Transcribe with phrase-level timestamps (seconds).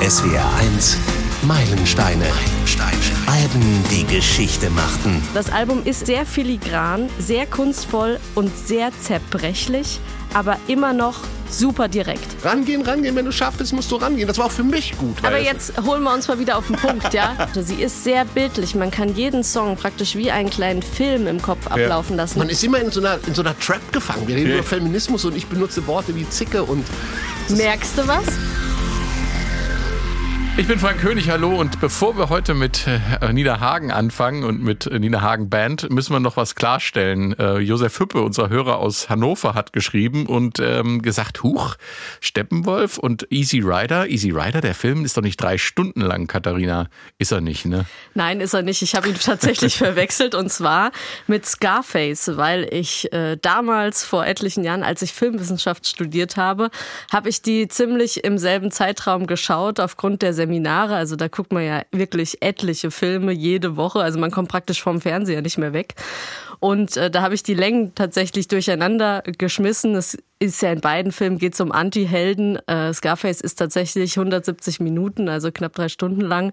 [0.00, 0.98] SWR 1
[1.42, 2.24] Meilensteine.
[2.24, 2.98] Meilensteine.
[3.26, 5.22] Alben, die Geschichte machten.
[5.32, 10.00] Das Album ist sehr filigran, sehr kunstvoll und sehr zerbrechlich,
[10.34, 12.26] aber immer noch super direkt.
[12.44, 14.26] Rangehen, rangehen, wenn du schaffst, musst du rangehen.
[14.26, 15.16] Das war auch für mich gut.
[15.22, 17.48] Aber jetzt holen wir uns mal wieder auf den Punkt, ja?
[17.54, 18.74] Sie ist sehr bildlich.
[18.74, 22.38] Man kann jeden Song praktisch wie einen kleinen Film im Kopf ablaufen lassen.
[22.38, 24.26] Man ist immer in so einer, in so einer Trap gefangen.
[24.26, 24.56] Wir reden ja.
[24.56, 26.84] über Feminismus und ich benutze Worte wie Zicke und.
[27.48, 28.26] Merkst du was?
[30.60, 31.58] Ich bin Frank König, hallo.
[31.58, 35.88] Und bevor wir heute mit äh, Nina Hagen anfangen und mit äh, Nina Hagen Band,
[35.88, 37.32] müssen wir noch was klarstellen.
[37.38, 41.76] Äh, Josef Hüppe, unser Hörer aus Hannover, hat geschrieben und ähm, gesagt, Huch,
[42.20, 44.08] Steppenwolf und Easy Rider.
[44.08, 46.90] Easy Rider, der Film ist doch nicht drei Stunden lang, Katharina.
[47.16, 47.86] Ist er nicht, ne?
[48.12, 48.82] Nein, ist er nicht.
[48.82, 50.92] Ich habe ihn tatsächlich verwechselt und zwar
[51.26, 56.68] mit Scarface, weil ich äh, damals vor etlichen Jahren, als ich Filmwissenschaft studiert habe,
[57.10, 60.96] habe ich die ziemlich im selben Zeitraum geschaut aufgrund der Seminare.
[60.96, 64.00] Also da guckt man ja wirklich etliche Filme jede Woche.
[64.00, 65.94] Also man kommt praktisch vom Fernseher nicht mehr weg.
[66.58, 69.94] Und äh, da habe ich die Längen tatsächlich durcheinander geschmissen.
[69.94, 72.56] Es ist ja in beiden Filmen geht es um Anti-Helden.
[72.66, 76.52] Äh, Scarface ist tatsächlich 170 Minuten, also knapp drei Stunden lang.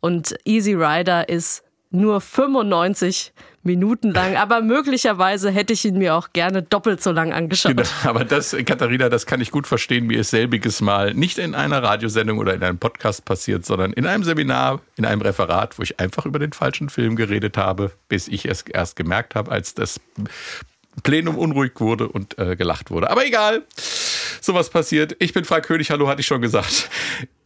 [0.00, 6.32] Und Easy Rider ist nur 95 Minuten lang, aber möglicherweise hätte ich ihn mir auch
[6.32, 7.76] gerne doppelt so lang angeschaut.
[7.76, 10.06] Genau, aber das, Katharina, das kann ich gut verstehen.
[10.06, 14.06] Mir ist selbiges Mal nicht in einer Radiosendung oder in einem Podcast passiert, sondern in
[14.06, 18.28] einem Seminar, in einem Referat, wo ich einfach über den falschen Film geredet habe, bis
[18.28, 20.00] ich es erst gemerkt habe, als das
[21.02, 23.10] Plenum unruhig wurde und äh, gelacht wurde.
[23.10, 23.64] Aber egal,
[24.40, 25.16] sowas passiert.
[25.18, 26.88] Ich bin Frank König, hallo, hatte ich schon gesagt.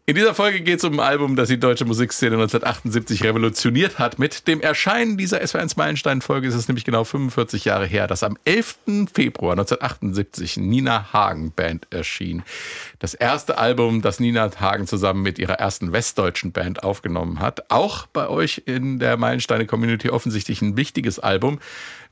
[0.07, 4.19] In dieser Folge geht es um ein Album, das die deutsche Musikszene 1978 revolutioniert hat.
[4.19, 8.37] Mit dem Erscheinen dieser SW1 Meilenstein-Folge ist es nämlich genau 45 Jahre her, dass am
[8.45, 8.79] 11.
[9.13, 12.43] Februar 1978 Nina Hagen Band erschien.
[12.99, 17.71] Das erste Album, das Nina Hagen zusammen mit ihrer ersten westdeutschen Band aufgenommen hat.
[17.71, 21.61] Auch bei euch in der Meilensteine-Community offensichtlich ein wichtiges Album.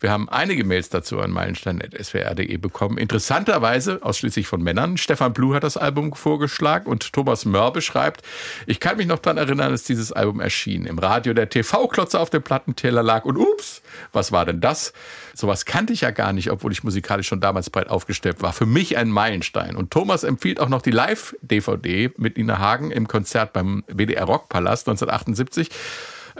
[0.00, 2.98] Wir haben einige Mails dazu an meilenstein.swr.de bekommen.
[2.98, 4.96] Interessanterweise ausschließlich von Männern.
[4.96, 8.22] Stefan Blue hat das Album vorgeschlagen und Thomas Mörbe schreibt,
[8.66, 10.86] ich kann mich noch daran erinnern, dass dieses Album erschien.
[10.86, 14.92] Im Radio der TV-Klotzer auf dem Plattenteller lag und ups, was war denn das?
[15.34, 18.52] Sowas kannte ich ja gar nicht, obwohl ich musikalisch schon damals breit aufgestellt war.
[18.52, 19.76] Für mich ein Meilenstein.
[19.76, 24.88] Und Thomas empfiehlt auch noch die Live-DVD mit Nina Hagen im Konzert beim WDR Rockpalast
[24.88, 25.70] 1978.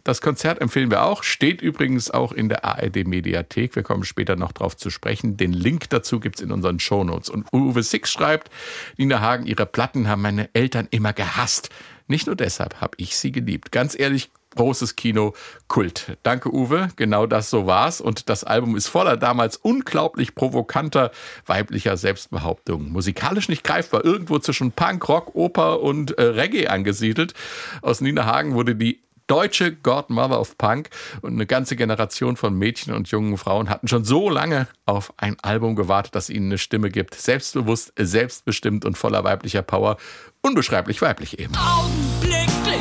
[0.04, 3.76] Das Konzert empfehlen wir auch, steht übrigens auch in der ARD Mediathek.
[3.76, 5.36] Wir kommen später noch drauf zu sprechen.
[5.36, 7.28] Den Link dazu gibt es in unseren Shownotes.
[7.28, 8.50] Und Uwe Six schreibt,
[8.96, 11.70] Nina Hagen, ihre Platten haben meine Eltern immer gehasst.
[12.06, 13.70] Nicht nur deshalb habe ich sie geliebt.
[13.70, 15.34] Ganz ehrlich, großes Kino,
[15.68, 16.16] Kult.
[16.22, 16.88] Danke, Uwe.
[16.96, 18.00] Genau das so war's.
[18.00, 21.10] Und das Album ist voller damals unglaublich provokanter
[21.46, 22.90] weiblicher Selbstbehauptungen.
[22.90, 27.34] Musikalisch nicht greifbar, irgendwo zwischen Punk, Rock, Oper und äh, Reggae angesiedelt.
[27.82, 30.90] Aus Nina Hagen wurde die deutsche Godmother of Punk
[31.22, 35.36] und eine ganze Generation von Mädchen und jungen Frauen hatten schon so lange auf ein
[35.42, 37.14] Album gewartet, das ihnen eine Stimme gibt.
[37.14, 39.96] Selbstbewusst, selbstbestimmt und voller weiblicher Power.
[40.42, 41.54] Unbeschreiblich weiblich eben.
[41.54, 42.80] Augenblicklich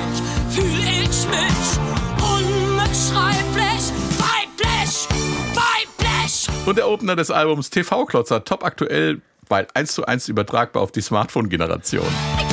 [0.49, 1.77] fühle ich mich
[2.17, 5.07] unbeschreiblich weiblich,
[5.53, 6.47] weiblich.
[6.65, 11.01] Und der Opener des Albums TV-Klotzer, top aktuell, weil eins zu eins übertragbar auf die
[11.01, 12.07] Smartphone-Generation.
[12.39, 12.47] Ich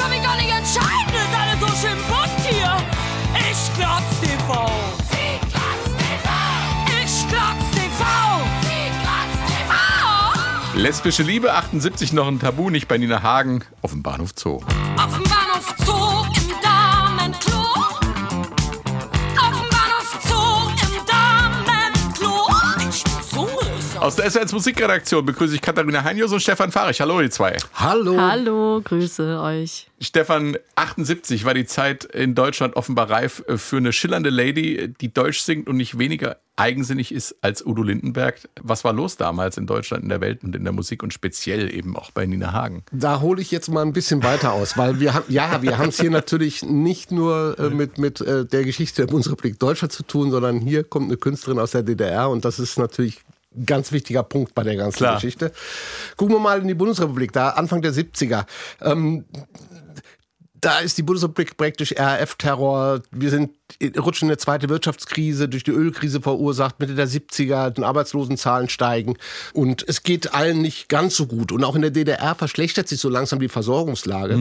[10.84, 14.61] Lesbische Liebe 78 noch ein Tabu, nicht bei Nina Hagen auf dem Bahnhof Zoo.
[14.99, 16.13] Auf dem Bahnhof Zoo
[24.04, 27.00] Aus der SWR Musikredaktion begrüße ich Katharina Heinjus und Stefan Fahrich.
[27.00, 27.56] Hallo, ihr zwei.
[27.72, 28.20] Hallo.
[28.20, 29.88] Hallo, grüße euch.
[29.98, 35.38] Stefan, 78 war die Zeit in Deutschland offenbar reif für eine schillernde Lady, die Deutsch
[35.38, 38.41] singt und nicht weniger eigensinnig ist als Udo Lindenberg.
[38.60, 41.75] Was war los damals in Deutschland, in der Welt und in der Musik und speziell
[41.75, 42.82] eben auch bei Nina Hagen?
[42.93, 45.88] Da hole ich jetzt mal ein bisschen weiter aus, weil wir haben, ja, wir haben
[45.88, 50.02] es hier natürlich nicht nur äh, mit, mit äh, der Geschichte der Bundesrepublik Deutschland zu
[50.02, 53.23] tun, sondern hier kommt eine Künstlerin aus der DDR und das ist natürlich
[53.67, 55.15] ganz wichtiger Punkt bei der ganzen Klar.
[55.17, 55.53] Geschichte.
[56.17, 58.45] Gucken wir mal in die Bundesrepublik, da Anfang der 70er.
[58.81, 59.25] Ähm,
[60.65, 63.03] da ist die Bundesrepublik praktisch RAF-Terror.
[63.11, 63.51] Wir sind
[63.99, 69.17] rutschen in eine zweite Wirtschaftskrise durch die Ölkrise verursacht, Mitte der 70er, die Arbeitslosenzahlen steigen
[69.53, 71.53] und es geht allen nicht ganz so gut.
[71.53, 74.39] Und auch in der DDR verschlechtert sich so langsam die Versorgungslage.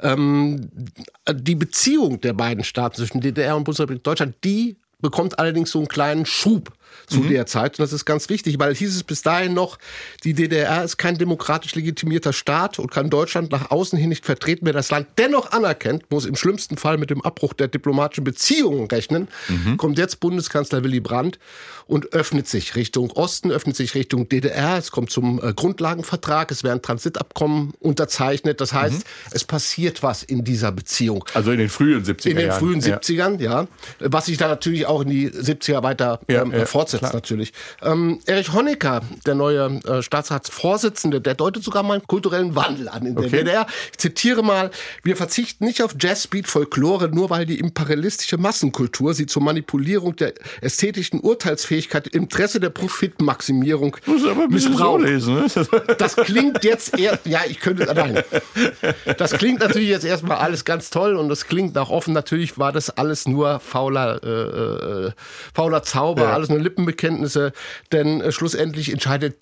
[0.00, 0.68] Ähm,
[1.30, 5.88] die Beziehung der beiden Staaten zwischen DDR und Bundesrepublik Deutschland, die bekommt allerdings so einen
[5.88, 6.72] kleinen Schub
[7.06, 7.28] zu Mhm.
[7.30, 7.78] der Zeit.
[7.78, 9.78] Und das ist ganz wichtig, weil hieß es bis dahin noch,
[10.24, 14.66] die DDR ist kein demokratisch legitimierter Staat und kann Deutschland nach außen hin nicht vertreten.
[14.66, 18.86] Wer das Land dennoch anerkennt, muss im schlimmsten Fall mit dem Abbruch der diplomatischen Beziehungen
[18.88, 19.28] rechnen.
[19.48, 19.76] Mhm.
[19.76, 21.38] Kommt jetzt Bundeskanzler Willy Brandt
[21.86, 24.78] und öffnet sich Richtung Osten, öffnet sich Richtung DDR.
[24.78, 28.60] Es kommt zum äh, Grundlagenvertrag, es werden Transitabkommen unterzeichnet.
[28.60, 29.02] Das heißt, Mhm.
[29.32, 31.24] es passiert was in dieser Beziehung.
[31.34, 32.58] Also in den frühen 70er In den Jahren.
[32.60, 32.96] frühen Ja.
[32.98, 33.66] 70ern, ja.
[33.98, 37.14] Was sich dann natürlich auch in die 70er weiter Ja, ähm, ja, fortsetzt, klar.
[37.14, 37.52] natürlich.
[37.82, 43.06] Ähm, Erich Honecker, der neue äh, Staatsratsvorsitzende, der deutet sogar mal einen kulturellen Wandel an
[43.06, 43.38] in der Okay.
[43.38, 43.66] DDR.
[43.92, 44.70] Ich zitiere mal,
[45.02, 50.16] wir verzichten nicht auf Jazz, Beat, Folklore, nur weil die imperialistische Massenkultur sie zur Manipulierung
[50.16, 53.96] der ästhetischen Urteilsfähigkeit im Interesse der Profitmaximierung
[54.48, 54.78] missbraucht.
[55.02, 55.34] vorlesen.
[55.34, 55.46] Ne?
[55.98, 58.22] Das klingt jetzt eher, ja, ich könnte, nein.
[59.18, 62.14] Das klingt natürlich jetzt erstmal alles ganz toll und das klingt nach offen.
[62.14, 65.12] Natürlich war das alles nur fauler, äh, äh,
[65.54, 66.32] fauler Zauber, Ja.
[66.32, 67.52] alles nur Lippenbekenntnisse,
[67.92, 69.36] denn äh, schlussendlich entscheidet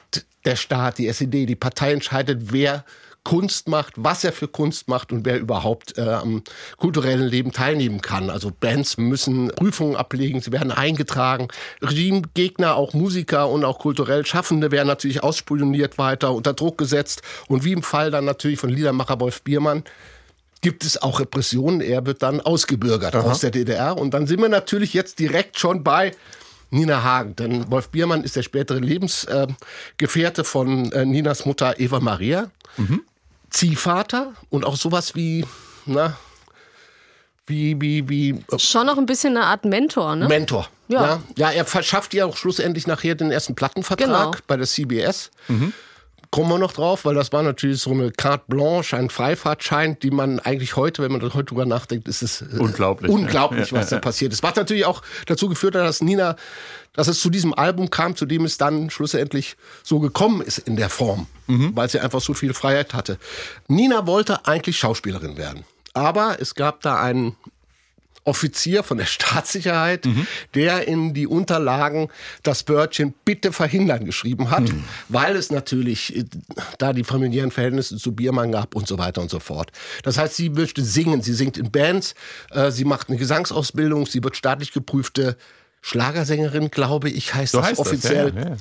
[0.45, 2.85] der Staat, die SED, die Partei entscheidet, wer
[3.23, 6.43] Kunst macht, was er für Kunst macht und wer überhaupt äh, am
[6.79, 8.31] kulturellen Leben teilnehmen kann.
[8.31, 11.49] Also Bands müssen Prüfungen ablegen, sie werden eingetragen.
[11.83, 17.21] Regimegegner, auch Musiker und auch kulturell Schaffende werden natürlich ausspioniert weiter, unter Druck gesetzt.
[17.47, 19.85] Und wie im Fall dann natürlich von Liedermacher Wolf Biermann,
[20.63, 21.81] gibt es auch Repressionen.
[21.81, 23.99] Er wird dann ausgebürgert aus der DDR.
[23.99, 26.13] Und dann sind wir natürlich jetzt direkt schon bei
[26.71, 27.37] Nina Hagen.
[27.37, 32.51] Denn Wolf Biermann ist der spätere Lebensgefährte von äh, Ninas Mutter Eva Maria.
[33.51, 35.45] Ziehvater und auch sowas wie,
[35.85, 36.17] na,
[37.47, 40.29] wie, wie, wie äh, Schon noch ein bisschen eine Art Mentor, ne?
[40.29, 40.69] Mentor.
[40.89, 41.03] Ja.
[41.05, 41.23] Ja.
[41.37, 44.31] ja, er verschafft ihr auch schlussendlich nachher den ersten Plattenvertrag Genau.
[44.47, 45.31] bei der CBS.
[46.31, 50.13] Kommen wir noch drauf, weil das war natürlich so eine Carte Blanche, ein Freifahrtschein, die
[50.13, 53.81] man eigentlich heute, wenn man heute drüber nachdenkt, ist es äh, Unglaublich, unglaublich, ne?
[53.81, 54.45] Was da passiert ist.
[54.45, 56.37] Was natürlich auch dazu geführt hat, dass Nina,
[56.93, 60.77] dass es zu diesem Album kam, zu dem es dann schlussendlich so gekommen ist in
[60.77, 63.19] der Form, weil sie einfach so viel Freiheit hatte.
[63.67, 67.35] Nina wollte eigentlich Schauspielerin werden, aber es gab da einen
[68.25, 70.07] Offizier von der Staatssicherheit,
[70.55, 72.09] der in die Unterlagen
[72.43, 74.65] das Wörtchen bitte verhindern geschrieben hat,
[75.09, 76.25] weil es natürlich äh,
[76.79, 79.73] da die familiären Verhältnisse zu Biermann gab und so weiter und so fort.
[80.03, 82.15] Das heißt, sie möchte singen, sie singt in Bands,
[82.51, 85.37] äh, sie macht eine Gesangsausbildung, sie wird staatlich geprüfte
[85.81, 88.33] Schlagersängerin, glaube ich, heißt So das heißt das, offiziell.
[88.37, 88.57] ja, ja.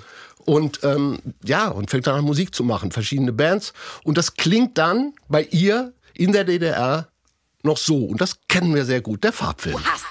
[0.45, 3.73] Und ähm, ja, und fängt dann an Musik zu machen, verschiedene Bands.
[4.03, 7.08] Und das klingt dann bei ihr in der DDR
[7.63, 8.05] noch so.
[8.05, 9.83] Und das kennen wir sehr gut, der Farbfilm.
[9.83, 10.05] Hast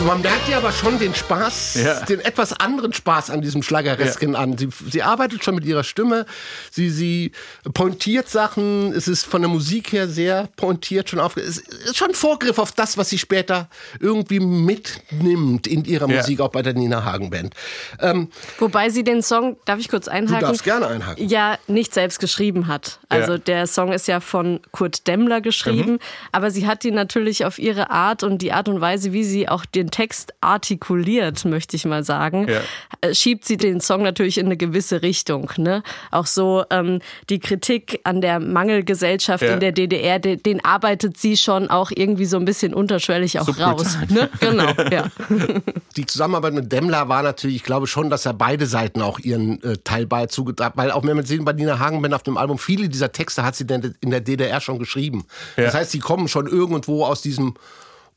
[0.00, 2.00] Also man merkt ja aber schon den Spaß, Ja.
[2.06, 4.56] den etwas anderen Spaß an diesem Schlageresken an.
[4.56, 6.24] Sie, sie arbeitet schon mit ihrer Stimme,
[6.70, 7.32] sie, sie
[7.74, 11.36] pointiert Sachen, es ist von der Musik her sehr pointiert schon auf.
[11.36, 13.68] Es ist schon ein Vorgriff auf das, was sie später
[14.00, 16.16] irgendwie mitnimmt in ihrer Ja.
[16.16, 17.52] Musik, auch bei der Nina Hagen Band.
[18.00, 20.40] Ähm, Wobei sie den Song, darf ich kurz du einhaken?
[20.48, 21.28] darfst gerne einhaken.
[21.28, 23.00] ja nicht selbst geschrieben hat.
[23.10, 23.38] Also Ja.
[23.38, 25.98] der Song ist ja von Kurt Demmler geschrieben,
[26.32, 29.46] aber sie hat ihn natürlich auf ihre Art und die Art und Weise, wie sie
[29.46, 32.60] auch den Text artikuliert, möchte ich mal sagen, Ja.
[33.00, 35.50] äh, schiebt sie den Song natürlich in eine gewisse Richtung.
[35.56, 35.82] Ne?
[36.10, 39.54] Auch so ähm, die Kritik an der Mangelgesellschaft Ja.
[39.54, 43.48] in der DDR, den, den arbeitet sie schon auch irgendwie so ein bisschen unterschwellig auch
[43.58, 43.96] raus.
[44.08, 44.28] Ne?
[44.40, 45.06] Genau, ja.
[45.96, 49.62] Die Zusammenarbeit mit Demmler war natürlich, ich glaube schon, dass er beide Seiten auch ihren
[49.62, 52.88] äh, Teil beizugetragen weil auch wenn man sehen bei Nina Hagenband auf dem Album, viele
[52.88, 55.24] dieser Texte hat sie denn in der DDR schon geschrieben.
[55.56, 57.54] Das heißt, sie kommen schon irgendwo aus diesem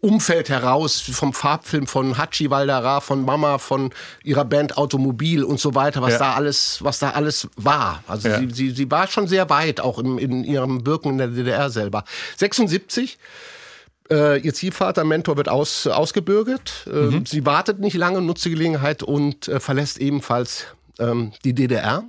[0.04, 3.92] Umfeld heraus, vom Farbfilm von Hachi Waldara, von Mama, von
[4.24, 6.20] ihrer Band Automobil und so weiter, was Ja.
[6.20, 8.04] da alles, was da alles war.
[8.08, 8.40] Also Ja.
[8.40, 11.70] sie, sie, sie war schon sehr weit, auch im, in ihrem Wirken in der DDR
[11.70, 12.04] selber.
[12.38, 13.18] 76
[14.12, 16.86] äh, ihr Ziehvater, Mentor, wird aus, ausgebürgert.
[16.88, 20.66] Äh, Sie wartet nicht lange, nutzt die Gelegenheit und äh, verlässt ebenfalls
[21.00, 22.04] ähm, die DDR.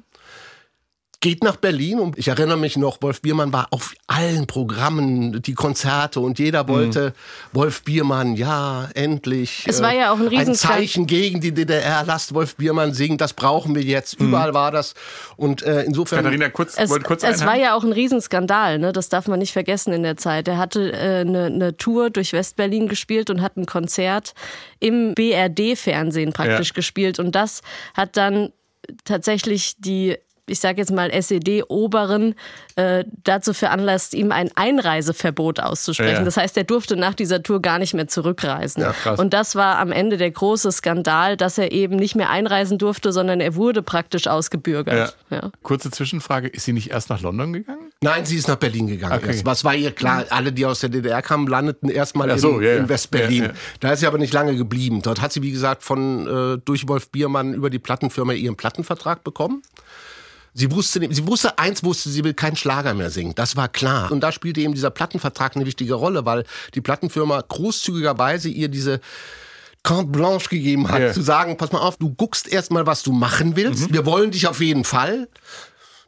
[1.25, 5.55] Geht nach Berlin und ich erinnere mich noch, Wolf Biermann war auf allen Programmen, die
[5.55, 7.15] Konzerte und jeder wollte
[7.55, 9.65] Wolf Biermann, ja, endlich.
[9.67, 10.81] Es war ja auch ein Ein Riesenskandal.
[10.81, 14.21] Zeichen gegen die DDR, lasst Wolf Biermann singen, das brauchen wir jetzt.
[14.21, 14.93] Überall war das.
[15.39, 16.19] Und äh, insofern.
[16.19, 18.93] Katharina, kurz, Es, wollte kurz es war ja auch ein Riesenskandal, ne?
[18.93, 20.47] das darf man nicht vergessen in der Zeit.
[20.47, 24.35] Er hatte äh, eine, eine Tour durch Westberlin gespielt und hat ein Konzert
[24.79, 26.75] im BRD-Fernsehen praktisch Ja.
[26.75, 27.19] gespielt.
[27.19, 27.63] Und das
[27.95, 28.53] hat dann
[29.05, 32.35] tatsächlich die ich sage jetzt mal, SED-Oberen
[32.77, 36.19] äh, dazu veranlasst, ihm ein Einreiseverbot auszusprechen.
[36.19, 36.25] Ja.
[36.25, 38.83] Das heißt, er durfte nach dieser Tour gar nicht mehr zurückreisen.
[38.83, 39.15] Ja.
[39.15, 43.13] Und das war am Ende der große Skandal, dass er eben nicht mehr einreisen durfte,
[43.13, 45.17] sondern er wurde praktisch ausgebürgert.
[45.31, 45.51] Ja.
[45.63, 47.91] Kurze Zwischenfrage, ist sie nicht erst nach London gegangen?
[48.03, 49.15] Nein, sie ist nach Berlin gegangen.
[49.17, 49.41] Okay.
[49.45, 50.25] Was war ihr klar?
[50.29, 52.77] Alle, die aus der DDR kamen, landeten erstmal so, in, ja, ja.
[52.79, 53.43] in West-Berlin.
[53.45, 53.55] Ja, ja.
[53.81, 55.01] Da ist sie aber nicht lange geblieben.
[55.01, 59.25] Dort hat sie, wie gesagt, von äh, durch Wolf Biermann über die Plattenfirma ihren Plattenvertrag
[59.25, 59.63] bekommen.
[60.57, 63.35] Sie wusste, sie wusste, eins wusste, sie will keinen Schlager mehr singen.
[63.35, 64.13] Das war klar.
[64.13, 66.45] Und da spielte eben dieser Plattenvertrag eine wichtige Rolle, weil
[66.75, 69.01] die Plattenfirma großzügigerweise ihr diese
[69.83, 71.13] Carte Blanche gegeben hat, Ja.
[71.13, 73.93] zu sagen, pass mal auf, du guckst erst mal, was du machen willst.
[73.93, 75.29] Wir wollen dich auf jeden Fall.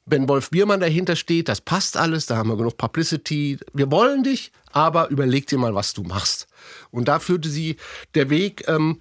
[0.06, 3.58] Wenn Wolf Biermann dahinter steht, das passt alles, da haben wir genug Publicity.
[3.74, 6.46] Wir wollen dich, aber überleg dir mal, was du machst.
[6.92, 7.76] Und da führte sie
[8.14, 9.00] der Weg ähm,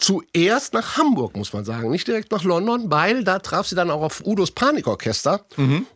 [0.00, 3.90] zuerst nach Hamburg, muss man sagen, nicht direkt nach London, weil da traf sie dann
[3.90, 5.44] auch auf Udos Panikorchester.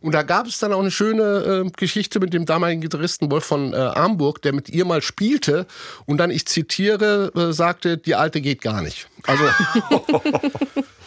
[0.01, 3.45] Und da gab es dann auch eine schöne äh, Geschichte mit dem damaligen Gitarristen Wolf
[3.45, 5.65] von äh, Armburg, der mit ihr mal spielte
[6.05, 9.07] und dann, ich zitiere, äh, sagte, die Alte geht gar nicht.
[9.23, 9.43] Also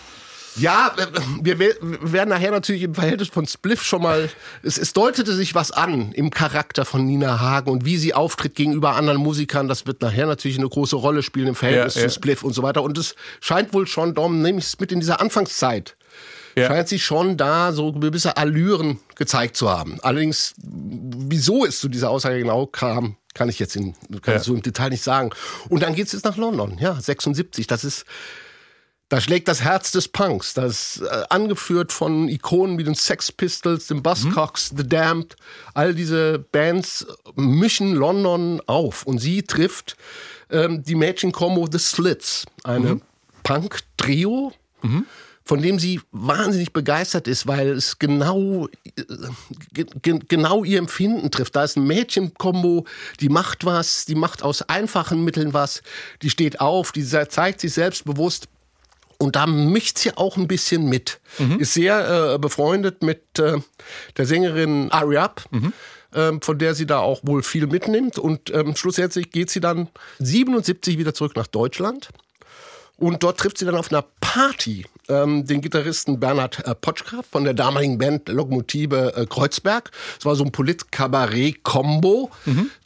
[0.59, 1.07] Ja, äh,
[1.43, 4.29] wir we- wir werden nachher natürlich im Verhältnis von Spliff schon mal.
[4.63, 8.55] Es, es deutete sich was an im Charakter von Nina Hagen und wie sie auftritt
[8.55, 9.69] gegenüber anderen Musikern.
[9.69, 12.09] Das wird nachher natürlich eine große Rolle spielen im Verhältnis Ja, ja.
[12.09, 12.83] zu Spliff und so weiter.
[12.83, 15.97] Und es scheint wohl schon, Dom, nämlich mit in dieser Anfangszeit,
[16.57, 16.67] Ja.
[16.69, 19.99] scheint sie schon da so gewisse Allüren gezeigt zu haben.
[20.03, 24.37] Allerdings, wieso es zu dieser Aussage genau kam, kann ich jetzt in, kann Ja.
[24.37, 25.31] ich so im Detail nicht sagen.
[25.69, 27.67] Und dann geht es jetzt nach London, ja, 76.
[27.69, 28.05] Das ist
[29.09, 33.87] da schlägt das Herz des Punks, das äh, angeführt von Ikonen wie den Sex Pistols,
[33.87, 35.37] den Buzzcocks, The Damned.
[35.73, 39.97] All diese Bands mischen London auf und sie trifft
[40.51, 43.01] ähm, die Mädchen-Kombo The Slits, eine
[43.45, 44.53] Punk-Trio,
[45.43, 49.05] von dem sie wahnsinnig begeistert ist, weil es genau, äh,
[49.73, 51.57] ge ge genau ihr Empfinden trifft.
[51.57, 52.85] Da ist ein Mädchen-Kombo,
[53.21, 55.83] die macht was, die macht aus einfachen Mitteln was,
[56.21, 58.49] die steht auf, die zeigt sich selbstbewusst.
[59.19, 61.21] Und da mischt sie auch ein bisschen mit.
[61.59, 63.59] Ist sehr äh, befreundet mit äh,
[64.17, 65.45] der Sängerin Ariab,
[66.15, 68.19] ähm, von der sie da auch wohl viel mitnimmt.
[68.19, 69.89] Und ähm, schlussendlich geht sie dann
[70.21, 72.11] 77 wieder zurück nach Deutschland.
[72.97, 77.45] Und dort trifft sie dann auf einer Party ähm, den Gitarristen Bernhard äh, Potschka von
[77.45, 79.91] der damaligen Band Lokomotive äh, Kreuzberg.
[80.19, 82.31] Es war so ein Polit-Kabarett-Kombo,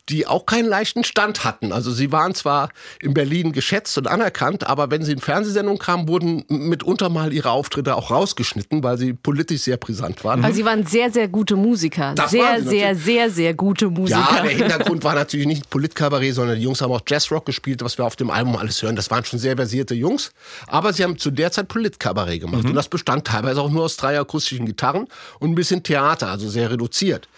[0.09, 1.73] die auch keinen leichten Stand hatten.
[1.73, 6.09] Also sie waren zwar in Berlin geschätzt und anerkannt, aber wenn sie in Fernsehsendungen kamen,
[6.09, 10.45] wurden mitunter mal ihre Auftritte auch rausgeschnitten, weil sie politisch sehr brisant waren.
[10.45, 12.15] Also sie waren sehr, sehr gute Musiker.
[12.15, 14.21] Das sehr, waren sie sehr, sehr, sehr gute Musiker.
[14.37, 17.97] Ja, der Hintergrund war natürlich nicht Politkabarett, sondern die Jungs haben auch Jazzrock gespielt, was
[17.97, 18.97] wir auf dem Album alles hören.
[18.97, 20.33] Das waren schon sehr versierte Jungs.
[20.67, 22.65] Aber sie haben zu der Zeit Politkabarett gemacht.
[22.65, 25.07] Und das bestand teilweise auch nur aus drei akustischen Gitarren
[25.39, 27.29] und ein bisschen Theater, also sehr reduziert.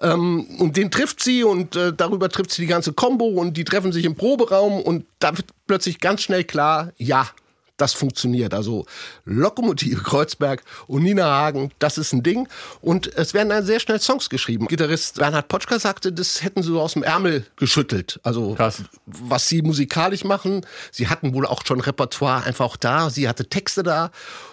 [0.00, 3.64] Ähm, und den trifft sie und äh, darüber trifft sie die ganze Combo und die
[3.64, 7.28] treffen sich im Proberaum und da wird plötzlich ganz schnell klar, ja,
[7.80, 8.54] das funktioniert.
[8.54, 8.86] Also
[9.24, 12.48] Lokomotive Kreuzberg und Nina Hagen, das ist ein Ding.
[12.80, 14.66] Und es werden dann sehr schnell Songs geschrieben.
[14.66, 18.20] Gitarrist Bernhard Potschka sagte, das hätten sie so aus dem Ärmel geschüttelt.
[18.22, 18.82] Also Krass.
[19.06, 20.66] was sie musikalisch machen.
[20.92, 23.10] Sie hatten wohl auch schon Repertoire einfach auch da.
[23.10, 24.10] Sie hatte Texte da.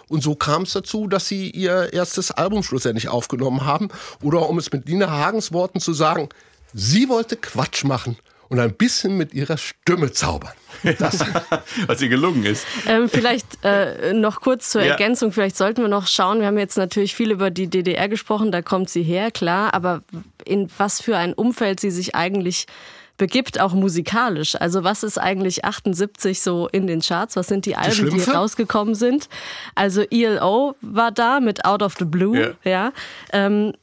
[0.10, 3.90] Und so kam es dazu, dass sie ihr erstes Album schlussendlich aufgenommen haben.
[4.24, 6.30] Oder um es mit Nina Hagens Worten zu sagen,
[6.74, 8.18] sie wollte Quatsch machen
[8.50, 10.54] und ein bisschen mit ihrer Stimme zaubern.
[11.00, 11.20] Das,
[11.88, 12.66] Was ihr gelungen ist.
[12.88, 14.92] Ähm, vielleicht äh, noch kurz zur Ja.
[14.92, 18.52] Ergänzung, vielleicht sollten wir noch schauen, wir haben jetzt natürlich viel über die DDR gesprochen,
[18.52, 20.04] da kommt sie her, klar, aber
[20.46, 22.68] in was für ein Umfeld sie sich eigentlich
[23.18, 24.56] begibt, auch musikalisch.
[24.56, 27.36] Also was ist eigentlich 78 so in den Charts?
[27.36, 28.32] Was sind die Alben, die, Schlümpfe?
[28.32, 29.28] rausgekommen sind?
[29.74, 32.92] Also ELO war da mit Out of the Blue, ja.
[33.34, 33.74] Ähm,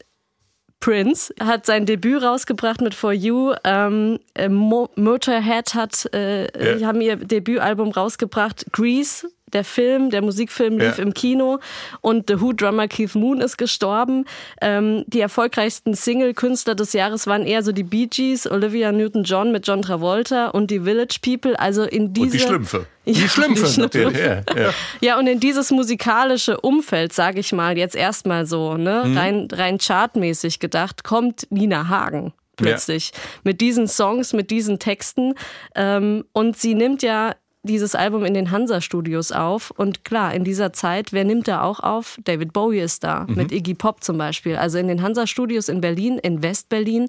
[0.85, 3.55] Prince hat sein Debüt rausgebracht mit For You.
[3.65, 6.87] Ähm, äh, Mo Motorhead hat, äh, Ja.
[6.87, 8.67] haben ihr Debütalbum rausgebracht.
[8.71, 11.03] Grease, der Film, der Musikfilm lief Ja.
[11.05, 11.59] im Kino.
[12.01, 14.25] Und The Who-Drummer Keith Moon ist gestorben.
[14.61, 19.67] Ähm, die erfolgreichsten Single-Künstler des Jahres waren eher so die Bee Gees, Olivia Newton-John mit
[19.67, 21.59] John Travolta und die Village People.
[21.59, 22.27] Also in diese...
[22.27, 22.87] Und die Schlümpfe.
[23.07, 24.71] Ja, Die Schlümpfe, Ja, ja, ja.
[25.03, 29.19] ja, und in dieses musikalische Umfeld, sage ich mal, jetzt erstmal so, ne, Mhm.
[29.19, 35.35] rein, rein chartmäßig gedacht, kommt Nina Hagen plötzlich mit diesen Songs, mit diesen Texten.
[35.75, 39.71] Ähm, und sie nimmt ja dieses Album in den Hansa-Studios auf.
[39.71, 42.19] Und klar, in dieser Zeit, wer nimmt da auch auf?
[42.25, 44.57] David Bowie ist da, mit Iggy Pop zum Beispiel.
[44.57, 47.09] Also in den Hansa-Studios in Berlin, in West-Berlin,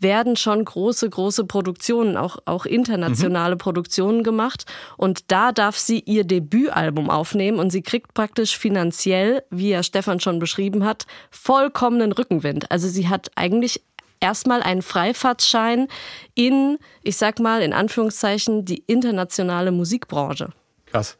[0.00, 4.64] werden schon große, große Produktionen, auch, auch internationale Produktionen gemacht.
[4.96, 10.20] Und da darf sie ihr Debütalbum aufnehmen und sie kriegt praktisch finanziell, wie ja Stefan
[10.20, 12.70] schon beschrieben hat, vollkommenen Rückenwind.
[12.70, 13.82] Also sie hat eigentlich
[14.20, 15.88] erstmal einen Freifahrtschein
[16.34, 20.50] in, ich sag mal, in Anführungszeichen, die internationale Musikbranche.
[20.86, 21.16] Krass.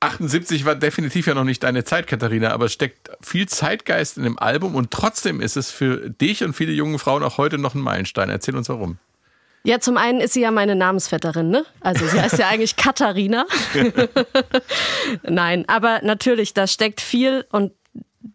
[0.00, 4.22] 78 war definitiv ja noch nicht deine Zeit, Katharina, aber es steckt viel Zeitgeist in
[4.22, 7.74] dem Album und trotzdem ist es für dich und viele junge Frauen auch heute noch
[7.74, 8.30] ein Meilenstein.
[8.30, 8.98] Erzähl uns warum.
[9.64, 11.64] Ja, zum einen ist sie ja meine Namensvetterin, ne?
[11.80, 13.44] Also sie heißt ja eigentlich Katharina.
[15.24, 17.72] Nein, aber natürlich, da steckt viel und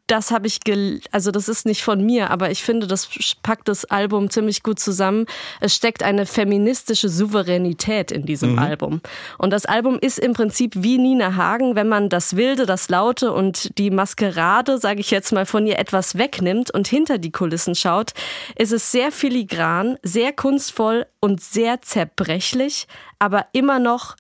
[0.08, 3.10] das habe ich, gel also das ist nicht von mir, aber ich finde, das
[3.42, 5.26] packt das Album ziemlich gut zusammen.
[5.60, 9.02] Es steckt eine feministische Souveränität in diesem Album.
[9.38, 13.32] Und das Album ist im Prinzip wie Nina Hagen, wenn man das Wilde, das Laute
[13.34, 17.76] und die Maskerade, sage ich jetzt mal, von ihr etwas wegnimmt und hinter die Kulissen
[17.76, 18.12] schaut,
[18.56, 22.88] ist es sehr filigran, sehr kunstvoll und sehr zerbrechlich,
[23.20, 24.16] aber immer noch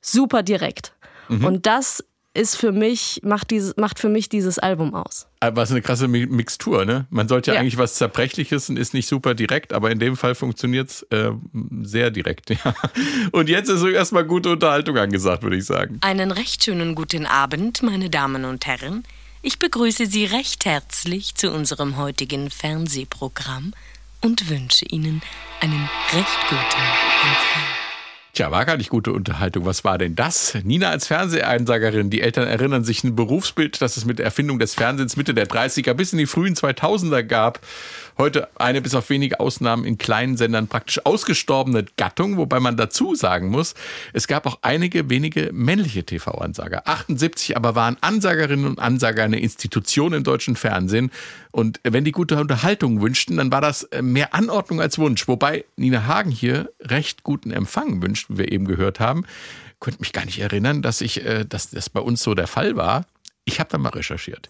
[0.00, 0.92] super direkt.
[1.28, 2.02] Und das
[2.38, 5.26] ist für mich, macht, dieses, macht für mich dieses Album aus.
[5.40, 7.06] Aber es ist eine krasse Mi- Mixtur, ne?
[7.10, 7.60] Man sollte ja, Ja.
[7.60, 11.32] eigentlich was Zerbrechliches und ist nicht super direkt, aber in dem Fall funktioniert es äh,
[11.82, 12.74] sehr direkt, ja.
[13.32, 15.98] Und jetzt ist so erstmal gute Unterhaltung angesagt, würde ich sagen.
[16.00, 19.04] Einen recht schönen guten Abend, meine Damen und Herren.
[19.42, 23.72] Ich begrüße Sie recht herzlich zu unserem heutigen Fernsehprogramm
[24.20, 25.22] und wünsche Ihnen
[25.60, 27.87] einen recht guten Empfang.
[28.38, 29.66] Tja, war gar nicht gute Unterhaltung.
[29.66, 30.56] Was war denn das?
[30.62, 32.08] Nina als Fernseheinsagerin.
[32.08, 35.48] Die Eltern erinnern sich ein Berufsbild, das es mit der Erfindung des Fernsehens Mitte der
[35.48, 37.58] 30er bis in die frühen 2000er gab.
[38.16, 43.16] Heute eine bis auf wenige Ausnahmen in kleinen Sendern praktisch ausgestorbene Gattung, wobei man dazu
[43.16, 43.74] sagen muss,
[44.12, 46.86] es gab auch einige wenige männliche TV-Ansager.
[46.86, 51.10] 78 aber waren Ansagerinnen und Ansager eine Institution im deutschen Fernsehen.
[51.58, 55.26] Und wenn die gute Unterhaltung wünschten, dann war das äh, mehr Anordnung als Wunsch.
[55.26, 59.24] Wobei Nina Hagen hier recht guten Empfang wünscht, wie wir eben gehört haben.
[59.80, 62.76] Könnte mich gar nicht erinnern, dass ich, äh, dass das bei uns so der Fall
[62.76, 63.06] war.
[63.44, 64.48] Ich habe da mal recherchiert.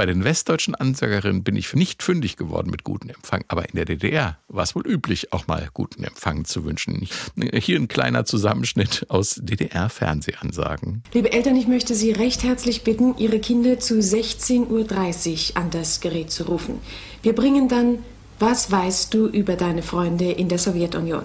[0.00, 3.84] Bei den westdeutschen Ansagerinnen bin ich nicht fündig geworden mit gutem Empfang, aber in der
[3.84, 7.06] DDR war es wohl üblich, auch mal guten Empfang zu wünschen.
[7.52, 11.02] Hier ein kleiner Zusammenschnitt aus DDR-Fernsehansagen.
[11.12, 16.00] Liebe Eltern, ich möchte Sie recht herzlich bitten, Ihre Kinder zu 16.30 Uhr an das
[16.00, 16.78] Gerät zu rufen.
[17.22, 17.98] Wir bringen dann
[18.38, 21.24] Was weißt du über deine Freunde in der Sowjetunion?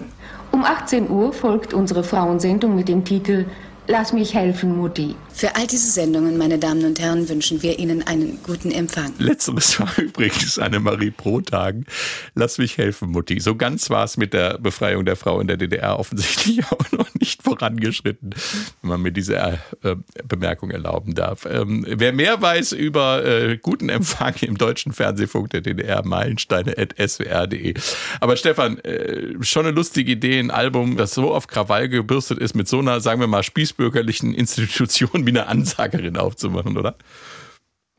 [0.52, 3.46] Um 18 Uhr folgt unsere Frauensendung mit dem Titel
[3.88, 5.14] Lass mich helfen, Mutti.
[5.32, 9.12] Für all diese Sendungen, meine Damen und Herren, wünschen wir Ihnen einen guten Empfang.
[9.18, 11.86] Letzteres war übrigens Annemarie Brothagen.
[12.34, 13.38] Lass mich helfen, Mutti.
[13.38, 17.14] So ganz war es mit der Befreiung der Frau in der DDR offensichtlich auch noch
[17.20, 18.34] nicht vorangeschritten,
[18.82, 19.96] wenn man mir diese äh,
[20.26, 21.46] Bemerkung erlauben darf.
[21.48, 27.74] Ähm, wer mehr weiß über äh, guten Empfang im deutschen Fernsehfunk der DDR, meilensteine.swr.de.
[28.20, 32.54] Aber Stefan, äh, schon eine lustige Idee, ein Album, das so auf Krawall gebürstet ist,
[32.54, 33.44] mit so einer, sagen wir mal,
[33.76, 36.96] spießbürgerlichen Institution wie eine Ansagerin aufzumachen, oder?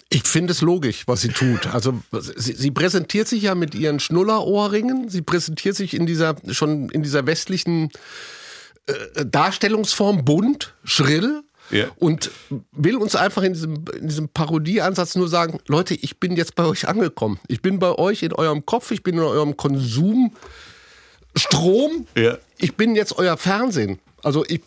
[0.10, 1.68] Ich finde es logisch, was sie tut.
[1.68, 5.10] Also sie, sie präsentiert sich ja mit ihren Schnullerohrringen.
[5.10, 7.90] Sie präsentiert sich in dieser schon in dieser westlichen
[8.86, 11.42] äh, Darstellungsform bunt, schrill.
[11.72, 11.88] Ja.
[11.98, 12.32] Und
[12.72, 16.64] will uns einfach in diesem, in diesem Parodieansatz nur sagen, Leute, ich bin jetzt bei
[16.64, 17.42] euch angekommen.
[17.50, 20.32] Ich bin bei euch in eurem Kopf, ich bin in eurem Konsumstrom.
[22.16, 22.38] Ja.
[22.58, 24.00] Ich bin jetzt euer Fernsehen.
[24.24, 24.62] Also ich,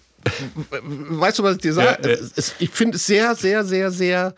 [0.83, 2.09] weißt du, was ich dir sage?
[2.09, 2.16] Ja.
[2.37, 4.35] Es- Ich finde es sehr, sehr, sehr, sehr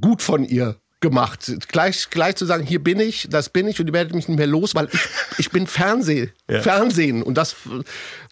[0.00, 1.52] gut von ihr gemacht.
[1.68, 4.38] Gleich, gleich zu sagen, hier bin ich, das bin ich und ihr werdet mich nicht
[4.38, 5.00] mehr los, weil ich,
[5.38, 6.60] ich bin Fernseh, Ja.
[6.60, 7.22] Fernsehen.
[7.22, 7.56] Und das,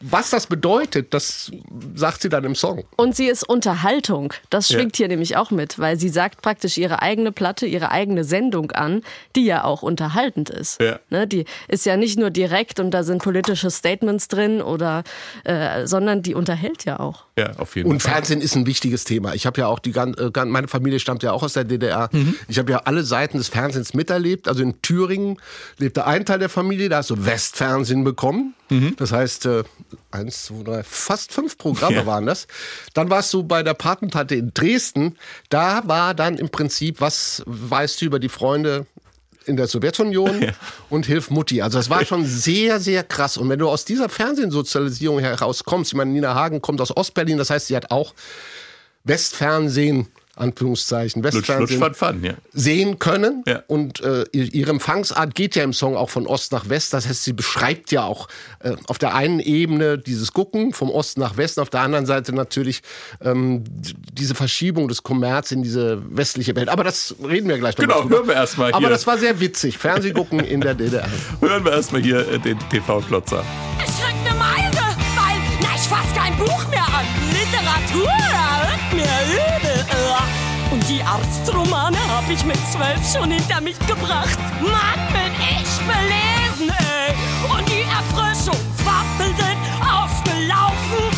[0.02, 1.50] was das bedeutet, das
[1.94, 2.84] sagt sie dann im Song.
[2.96, 4.34] Und sie ist Unterhaltung.
[4.50, 4.78] Das Ja.
[4.78, 8.70] schwingt hier nämlich auch mit, weil sie sagt praktisch ihre eigene Platte, ihre eigene Sendung
[8.72, 9.00] an,
[9.34, 10.78] die ja auch unterhaltend ist.
[10.82, 10.98] Ja.
[11.08, 15.04] Ne, die ist ja nicht nur direkt und da sind politische Statements drin oder,
[15.44, 17.24] äh, sondern die unterhält ja auch.
[17.38, 18.12] Ja, auf jeden Und Fall.
[18.12, 19.32] Fernsehen ist ein wichtiges Thema.
[19.32, 22.10] Ich habe ja auch die gan- äh, meine Familie stammt ja auch aus der DDR.
[22.46, 24.48] Ich habe ja alle Seiten des Fernsehens miterlebt.
[24.48, 25.38] Also in Thüringen
[25.78, 28.54] lebte ein Teil der Familie, da hast du Westfernsehen bekommen.
[28.96, 29.64] Das heißt, äh,
[30.10, 32.06] eins, zwei, drei, fast fünf Programme Ja.
[32.06, 32.46] waren das.
[32.94, 35.16] Dann warst du bei der Patentante in Dresden.
[35.50, 38.86] Da war dann im Prinzip, was weißt du über die Freunde
[39.44, 40.52] in der Sowjetunion
[40.88, 41.60] und Hilf Mutti.
[41.62, 43.36] Also das war schon sehr, sehr krass.
[43.36, 47.50] Und wenn du aus dieser Fernsehsozialisierung herauskommst, ich meine, Nina Hagen kommt aus Ostberlin, das
[47.50, 48.14] heißt, sie hat auch
[49.04, 50.06] Westfernsehen
[50.36, 52.32] Anführungszeichen, Lutsch, Lutsch, Westfernsehen fun, fun, ja.
[52.52, 53.42] sehen können.
[53.46, 53.62] Ja.
[53.66, 56.94] Und äh, ihre Empfangsart geht ja im Song auch von Ost nach West.
[56.94, 58.28] Das heißt, sie beschreibt ja auch
[58.60, 62.34] äh, auf der einen Ebene dieses Gucken vom Osten nach Westen, auf der anderen Seite
[62.34, 62.82] natürlich
[63.22, 63.62] ähm,
[64.12, 66.68] diese Verschiebung des Kommerz in diese westliche Welt.
[66.70, 68.16] Aber das reden wir gleich noch Genau, drüber.
[68.16, 68.88] hören wir erst mal Aber hier.
[68.88, 69.76] das war sehr witzig.
[69.76, 71.08] Fernsehgucken in der DDR.
[71.40, 73.44] Hören wir erstmal hier äh, den TV-Klotzer.
[73.78, 77.04] Ich krieg ne Meise, weil, na, ich fass kein Buch mehr an.
[77.32, 78.10] Literatur,
[81.02, 84.38] die Arztromane hab ich mit zwölf schon hinter mich gebracht.
[84.60, 87.14] Mann, bin ich belesen, ey.
[87.50, 91.10] Und die Erfrischungswaffeln sind ausgelaufen.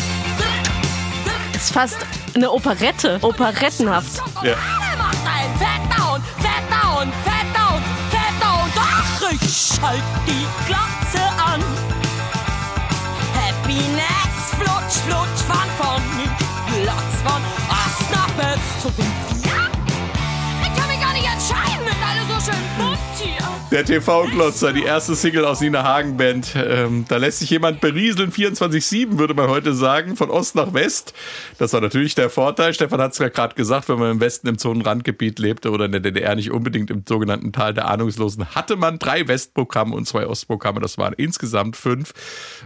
[1.53, 1.97] Ist fast
[2.33, 4.21] eine Operette, operettenhaft.
[4.43, 4.55] Ja.
[4.97, 8.71] Macht ein Fettdown, Fettdown, Fettdown, Fettdown.
[8.75, 11.63] Doch, ich schalt die Glotze an.
[13.35, 16.01] Happiness, flutsch, flutsch, von von
[16.81, 19.34] Platz von Ost nach West zu den
[23.75, 26.55] Der TV-Klotzer, die erste Single aus Nina Hagen Band.
[26.55, 31.13] Ähm, da lässt sich jemand berieseln, 24-7 würde man heute sagen, von Ost nach West.
[31.57, 32.73] Das war natürlich der Vorteil.
[32.73, 35.91] Stefan hat es ja gerade gesagt, wenn man im Westen im Zonenrandgebiet lebte oder in
[35.91, 40.25] der DDR nicht unbedingt im sogenannten Tal der Ahnungslosen, hatte man drei Westprogramme und zwei
[40.25, 40.79] Ostprogramme.
[40.79, 42.13] Das waren insgesamt fünf.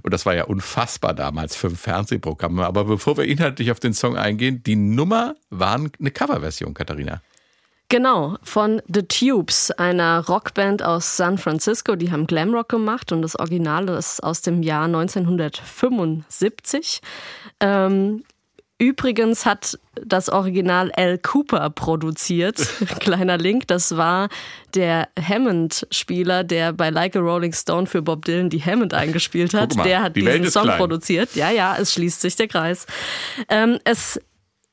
[0.04, 2.67] Und das war ja unfassbar damals, fünf Fernsehprogramme.
[2.67, 7.24] Aber bevor wir inhaltlich auf den Song eingehen, die Nummer war eine Coverversion, Katharina.
[7.89, 11.95] Genau, von The Tubes, einer Rockband aus San Francisco.
[11.95, 17.02] Die haben Glamrock gemacht und das Original ist aus dem Jahr 1975.
[17.60, 18.23] Ähm,
[18.78, 22.58] übrigens hat das Original Al Cooper produziert.
[22.99, 24.30] Kleiner Link, das war
[24.75, 29.75] der Hammond-Spieler, der bei Like a Rolling Stone für Bob Dylan die Hammond eingespielt hat.
[29.75, 30.78] Mal, der hat die diesen Song klein.
[30.78, 31.36] produziert.
[31.36, 32.86] Ja, ja, es schließt sich der Kreis.
[33.49, 34.19] Ähm, es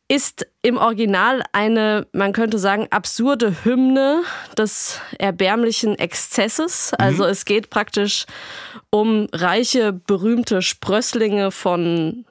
[0.09, 4.23] ist im Original eine, man könnte sagen, absurde Hymne
[4.57, 6.95] des erbärmlichen Exzesses.
[6.95, 8.27] Also es geht praktisch
[8.91, 12.25] um reiche, berühmte Sprösslinge von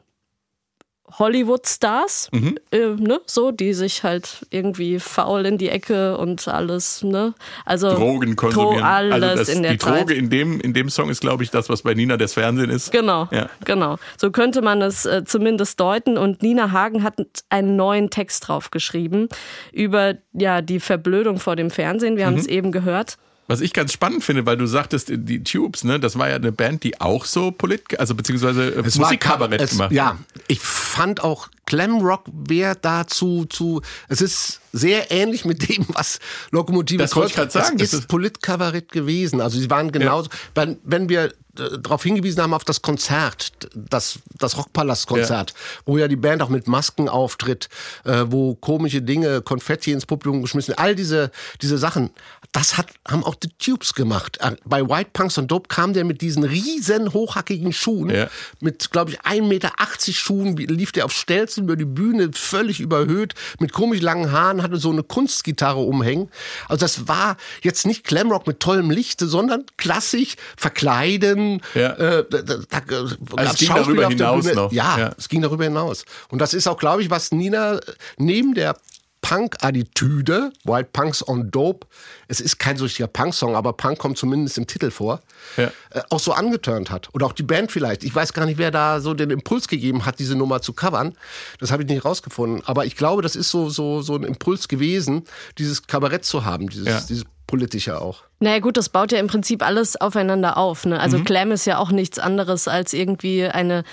[1.19, 2.29] Hollywood-Stars,
[2.71, 7.33] äh, ne, so, die sich halt irgendwie faul in die Ecke und alles, ne,
[7.65, 8.79] also Drogen konsumieren.
[8.79, 10.01] Dro alles also das, in der die Zeit.
[10.01, 12.69] Droge in dem, in dem Song ist, glaube ich, das, was bei Nina das Fernsehen
[12.69, 12.91] ist.
[12.91, 13.49] Genau, Ja.
[13.63, 13.97] genau.
[14.17, 16.17] So könnte man es äh, zumindest deuten.
[16.17, 17.15] Und Nina Hagen hat
[17.49, 19.27] einen neuen Text drauf geschrieben
[19.71, 22.17] über ja die Verblödung vor dem Fernsehen.
[22.17, 22.39] Wir haben Mhm.
[22.39, 23.17] es eben gehört.
[23.47, 26.51] Was ich ganz spannend finde, weil du sagtest, die Tubes, ne, das war ja eine
[26.51, 29.91] Band, die auch so Polit, also beziehungsweise äh, Es Musikkabarett es, gemacht.
[29.91, 33.81] Ja, ich fand auch Glamrock wäre dazu zu.
[34.07, 36.19] Es ist sehr ähnlich mit dem, was
[36.51, 39.41] Lokomotive Das wollte ich Kreuz- grad sagen, Es das ist Politkabarett gewesen.
[39.41, 40.29] Also sie waren genauso.
[40.53, 45.53] Wenn, wenn wir äh, darauf hingewiesen haben auf das Konzert, das, das Rockpalast-Konzert,
[45.85, 47.69] wo ja die Band auch mit Masken auftritt,
[48.03, 51.31] äh, wo komische Dinge, Konfetti ins Publikum geschmissen, all diese,
[51.61, 52.11] diese Sachen,
[52.55, 54.37] das hat, haben auch die Tubes gemacht.
[54.41, 58.27] Äh, Bei White Punks und Dope kam der mit diesen riesen hochhackigen Schuhen, Ja.
[58.61, 59.71] mit, glaube ich, 1,80 Meter
[60.13, 64.77] Schuhen, lief der auf Stelzen über die Bühne, völlig überhöht, mit komisch langen Haaren, hatte
[64.77, 66.29] so eine Kunstgitarre umhängen.
[66.69, 71.61] Also das war jetzt nicht Glamrock mit tollem Licht, sondern klassisch verkleiden.
[71.73, 71.91] Ja.
[71.93, 74.55] Äh, da, da, gab's es ging darüber auf der hinaus Bühne.
[74.55, 74.71] noch.
[74.71, 75.11] Ja, Ja.
[75.17, 76.05] es ging darüber hinaus.
[76.29, 77.79] Und das ist auch, glaube ich, was Nina
[78.17, 78.77] neben der
[79.25, 81.87] Punk-Attitüde, White Punks on Dope,
[82.27, 85.21] es ist kein so richtiger Punk-Song, aber Punk kommt zumindest im Titel vor,
[85.57, 85.71] Ja.
[85.91, 87.09] äh, auch so angeturnt hat.
[87.13, 88.03] Oder auch die Band vielleicht.
[88.03, 91.13] Ich weiß gar nicht, wer da so den Impuls gegeben hat, diese Nummer zu covern.
[91.59, 92.61] Das habe ich nicht rausgefunden.
[92.65, 95.23] Aber ich glaube, das ist so, so, so ein Impuls gewesen,
[95.57, 97.01] dieses Kabarett zu haben, dieses, Ja.
[97.01, 98.23] dieses politische auch.
[98.39, 100.85] Naja gut, das baut ja im Prinzip alles aufeinander auf.
[100.85, 100.95] Ne?
[100.95, 101.01] Mhm.
[101.01, 103.83] Also Glam ist ja auch nichts anderes als irgendwie eine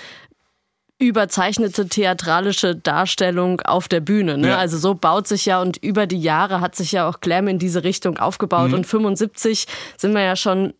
[1.07, 4.37] überzeichnete theatralische Darstellung auf der Bühne.
[4.37, 4.49] Ne?
[4.49, 4.57] Ja.
[4.57, 7.59] Also so baut sich ja und über die Jahre hat sich ja auch Glam in
[7.59, 8.69] diese Richtung aufgebaut.
[8.69, 8.75] Mhm.
[8.75, 10.73] Und 75 sind wir ja schon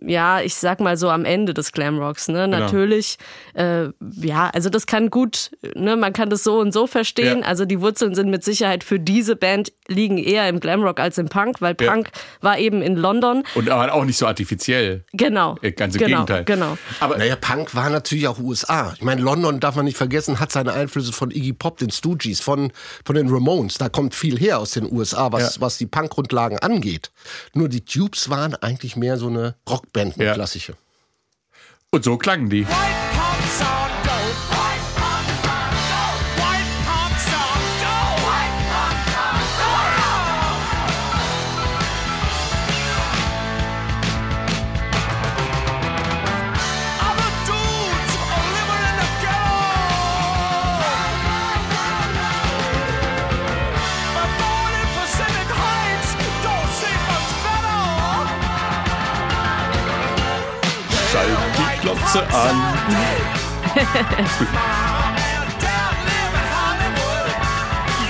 [0.00, 2.44] ja, ich sag mal so am Ende des Glamrocks, ne?
[2.44, 2.58] Genau.
[2.58, 3.16] Natürlich,
[3.54, 7.40] äh, ja, also das kann gut, ne, man kann das so und so verstehen.
[7.40, 7.46] Ja.
[7.46, 11.28] Also die Wurzeln sind mit Sicherheit für diese Band liegen eher im Glamrock als im
[11.28, 11.90] Punk, weil Ja.
[11.92, 13.44] Punk war eben in London.
[13.54, 15.04] Und aber auch nicht so artifiziell.
[15.12, 15.56] Genau.
[15.60, 16.44] Äh, Ganz im genau, Gegenteil.
[16.44, 16.78] Genau.
[17.00, 18.94] Aber Naja, Punk war natürlich auch USA.
[18.96, 22.40] Ich meine, London darf man nicht vergessen, hat seine Einflüsse von Iggy Pop, den Stooges,
[22.40, 22.72] von,
[23.04, 23.76] von den Ramones.
[23.76, 25.60] Da kommt viel her aus den USA, was, Ja.
[25.60, 27.10] was die Punk-Grundlagen angeht.
[27.52, 30.34] Nur die Tubes waren eigentlich mehr so eine Rockband, eine Ja.
[30.34, 30.76] klassische.
[31.90, 32.64] und so klangen die.
[61.84, 62.56] Klopfe an.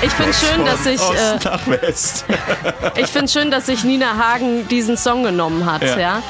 [0.02, 2.24] Ich finde schön, dass sich Von äh, Ost nach West.
[2.96, 5.98] ich finde schön, dass sich Nina Hagen diesen Song genommen hat, Ja.
[5.98, 6.22] ja.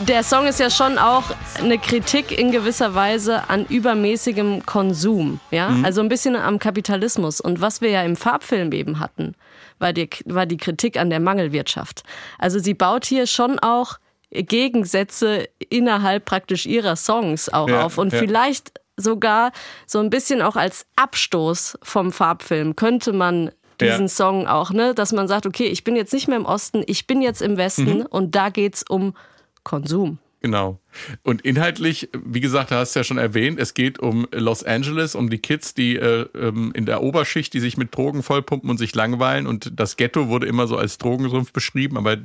[0.00, 1.24] Der Song ist ja schon auch
[1.58, 5.84] eine Kritik in gewisser Weise an übermäßigem Konsum, ja, Mhm.
[5.84, 7.40] also ein bisschen am Kapitalismus.
[7.40, 9.34] Und was wir ja im Farbfilm eben hatten,
[9.80, 12.04] war die, war die Kritik an der Mangelwirtschaft.
[12.38, 13.98] Also sie baut hier schon auch
[14.30, 18.18] Gegensätze innerhalb praktisch ihrer Songs auch Ja, auf und ja.
[18.18, 19.52] vielleicht sogar
[19.86, 24.08] so ein bisschen auch als Abstoß vom Farbfilm könnte man diesen Ja.
[24.08, 27.06] Song auch, ne, dass man sagt, okay, ich bin jetzt nicht mehr im Osten, ich
[27.06, 28.06] bin jetzt im Westen Mhm.
[28.10, 29.14] und da geht's um
[29.62, 30.18] Konsum.
[30.40, 30.78] Genau.
[31.24, 35.16] Und inhaltlich, wie gesagt, du hast es ja schon erwähnt, es geht um Los Angeles,
[35.16, 38.78] um die Kids, die äh, ähm, in der Oberschicht, die sich mit Drogen vollpumpen und
[38.78, 39.48] sich langweilen.
[39.48, 42.16] Und das Ghetto wurde immer so als Drogensumpf beschrieben, aber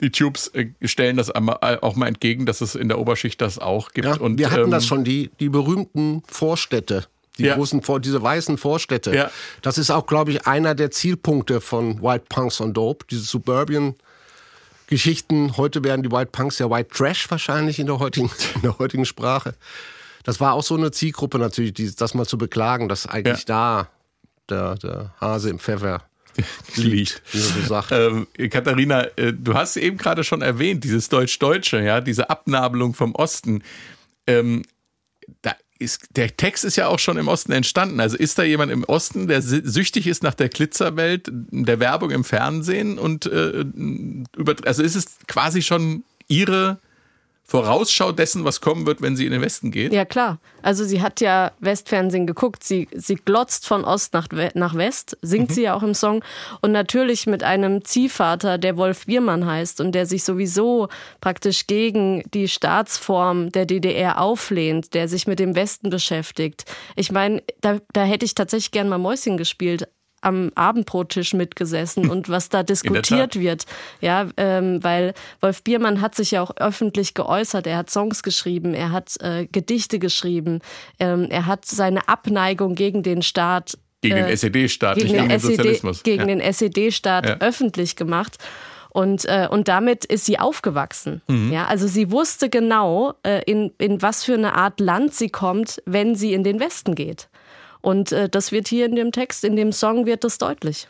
[0.00, 3.60] die Tubes äh, stellen das äh, auch mal entgegen, dass es in der Oberschicht das
[3.60, 4.08] auch gibt.
[4.08, 7.06] Ja, und, wir hatten ähm, das schon, die, die berühmten Vorstädte.
[7.38, 7.56] Die Ja.
[7.56, 9.14] großen, diese weißen Vorstädte.
[9.14, 9.30] Ja.
[9.62, 13.06] Das ist auch, glaube ich, einer der Zielpunkte von White Punks on Dope.
[13.10, 13.94] Diese Suburban
[14.94, 15.56] Geschichten.
[15.56, 19.04] Heute wären die White Punks ja White Trash wahrscheinlich in der heutigen, in der heutigen
[19.04, 19.56] Sprache.
[20.22, 23.88] Das war auch so eine Zielgruppe natürlich, die, das mal zu beklagen, dass eigentlich da
[24.48, 26.04] der, der Hase im Pfeffer
[26.76, 27.22] liegt.
[27.32, 27.82] so.
[27.90, 33.16] Ähm, Katharina, äh, du hast eben gerade schon erwähnt, dieses Deutsch-Deutsche, ja, diese Abnabelung vom
[33.16, 33.64] Osten.
[34.28, 34.62] Ähm,
[35.42, 38.00] da ist, der Text ist ja auch schon im Osten entstanden.
[38.00, 42.24] Also ist da jemand im Osten, der süchtig ist nach der Glitzerwelt, der Werbung im
[42.24, 43.64] Fernsehen und äh,
[44.36, 46.78] über, also ist es quasi schon ihre
[47.46, 49.92] Vorausschau dessen, was kommen wird, wenn sie in den Westen geht?
[49.92, 50.38] Ja, klar.
[50.62, 52.64] Also sie hat ja Westfernsehen geguckt.
[52.64, 55.54] Sie, sie glotzt von Ost nach, nach West, singt Mhm.
[55.54, 56.24] sie ja auch im Song.
[56.62, 60.88] Und natürlich mit einem Ziehvater, der Wolf Biermann heißt und der sich sowieso
[61.20, 66.64] praktisch gegen die Staatsform der DDR auflehnt, der sich mit dem Westen beschäftigt.
[66.96, 69.86] Ich meine, da, da hätte ich tatsächlich gern mal Mäuschen gespielt
[70.24, 73.64] am Abendbrottisch mitgesessen und was da diskutiert wird.
[74.00, 77.66] Ja, ähm, weil Wolf Biermann hat sich ja auch öffentlich geäußert.
[77.66, 80.60] Er hat Songs geschrieben, er hat äh, Gedichte geschrieben,
[80.98, 85.28] ähm, er hat seine Abneigung gegen den Staat Gegen den äh, SED-Staat, nicht gegen gegen
[85.30, 86.02] den SED Sozialismus.
[86.02, 86.26] gegen Ja.
[86.26, 87.36] den SED-Staat Ja.
[87.40, 88.36] öffentlich gemacht.
[88.90, 91.20] Und, äh, und damit ist sie aufgewachsen.
[91.26, 91.50] Mhm.
[91.52, 95.82] Ja, also sie wusste genau, äh, in, in was für eine Art Land sie kommt,
[95.84, 97.28] wenn sie in den Westen geht.
[97.84, 100.88] Und äh, das wird hier in dem Text, in dem Song wird das deutlich.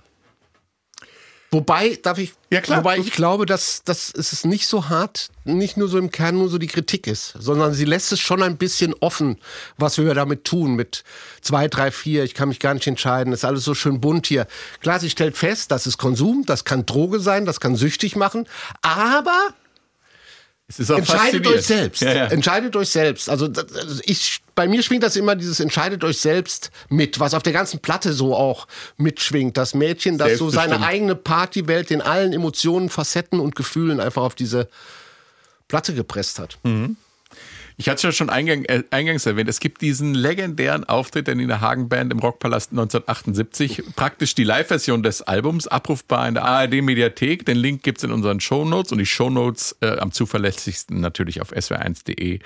[1.50, 2.78] Wobei, darf ich, Ja, klar.
[2.78, 6.48] wobei ich glaube, dass, dass es nicht so hart, nicht nur so im Kern nur
[6.48, 9.38] so die Kritik ist, sondern sie lässt es schon ein bisschen offen,
[9.76, 11.02] was wir damit tun, mit
[11.42, 14.46] zwei, drei, vier, ich kann mich gar nicht entscheiden, ist alles so schön bunt hier.
[14.80, 18.46] Klar, sie stellt fest, das ist Konsum, das kann Droge sein, das kann süchtig machen,
[18.82, 19.52] aber
[20.68, 22.00] entscheidet euch selbst.
[22.00, 22.26] Ja, ja.
[22.26, 23.28] Entscheidet euch selbst.
[23.28, 23.48] Also
[24.04, 27.80] ich, bei mir schwingt das immer dieses entscheidet euch selbst mit, was auf der ganzen
[27.80, 29.56] Platte so auch mitschwingt.
[29.56, 34.34] Das Mädchen, das so seine eigene Partywelt in allen Emotionen, Facetten und Gefühlen einfach auf
[34.34, 34.68] diese
[35.68, 36.58] Platte gepresst hat.
[37.76, 41.34] Ich hatte es ja schon eingang, äh, eingangs erwähnt, es gibt diesen legendären Auftritt der
[41.34, 47.44] Nina Hagen Band im Rockpalast 1978, praktisch die Live-Version des Albums, abrufbar in der ARD-Mediathek.
[47.44, 52.38] Den Link gibt's in unseren Shownotes und die Shownotes äh, am zuverlässigsten natürlich auf swr1.de.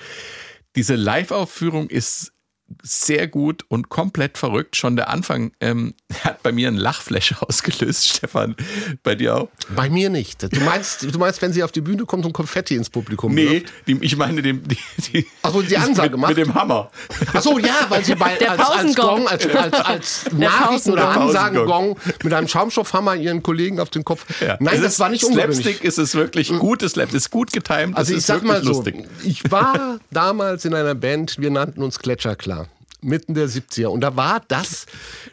[0.75, 2.33] Diese Live-Aufführung ist
[2.83, 4.75] sehr gut und komplett verrückt.
[4.75, 8.55] Schon der Anfang ähm, hat bei mir einen Lachflash ausgelöst, Stefan.
[9.03, 9.49] Bei dir auch?
[9.75, 10.43] Bei mir nicht.
[10.53, 13.49] Du meinst, du meinst, wenn sie auf die Bühne kommt und Konfetti ins Publikum Nee,
[13.61, 13.73] wirft?
[13.87, 14.77] die, ich meine dem, die,
[15.11, 16.35] die, Ach so, die Ansage mit, macht?
[16.37, 16.91] mit dem Hammer.
[17.33, 18.95] Ach so, ja, weil sie bei, Der als, als.
[18.95, 21.09] Gong, als, als, als Nachrichten- oder.
[21.09, 24.25] Ansagengong mit einem Schaumstoffhammer ihren Kollegen auf den Kopf.
[24.41, 24.57] Ja.
[24.59, 25.57] Nein, Es das ist war nicht ungewöhnlich.
[25.57, 28.69] Slapstick ist es wirklich gutes Slapstick, ist gut getimt, Also ich ist sag mal so,
[28.73, 29.07] lustig.
[29.23, 32.58] ich war damals in einer Band, wir nannten uns Gletscherklar.
[33.01, 33.87] Mitten der 70er.
[33.87, 34.85] Und da war das,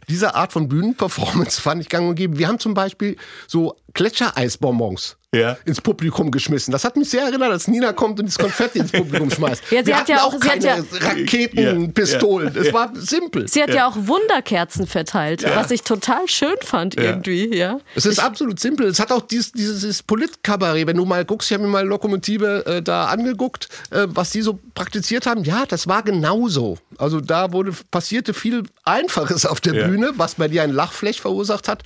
[0.08, 2.38] diese Art von Bühnenperformance fand ich gang und gäbe.
[2.38, 5.56] Wir haben zum Beispiel so Gletschereisbonbons Ja.
[5.64, 6.72] ins Publikum geschmissen.
[6.72, 9.62] Das hat mich sehr erinnert, als Nina kommt und das Konfetti ins Publikum schmeißt.
[9.70, 11.58] Ja, sie wir hat hatten ja auch auch- keine ja- Raketen,
[11.94, 12.50] Ja.
[12.54, 13.48] Es war simpel.
[13.48, 17.78] Sie hat ja, auch Wunderkerzen verteilt, was ich total schön fand irgendwie, ja.
[17.94, 18.86] Es ist absolut simpel.
[18.86, 20.86] Es hat auch dieses, dieses Politkabarett.
[20.86, 24.42] Wenn du mal guckst, ich habe mir mal Lokomotive äh, da angeguckt, äh, was die
[24.42, 25.44] so praktiziert haben.
[25.44, 26.78] Ja, das war genauso.
[26.98, 29.86] Also da wurde passierte viel Einfaches auf der Ja.
[29.88, 31.82] Bühne, was bei dir ein Lachfläch verursacht hat.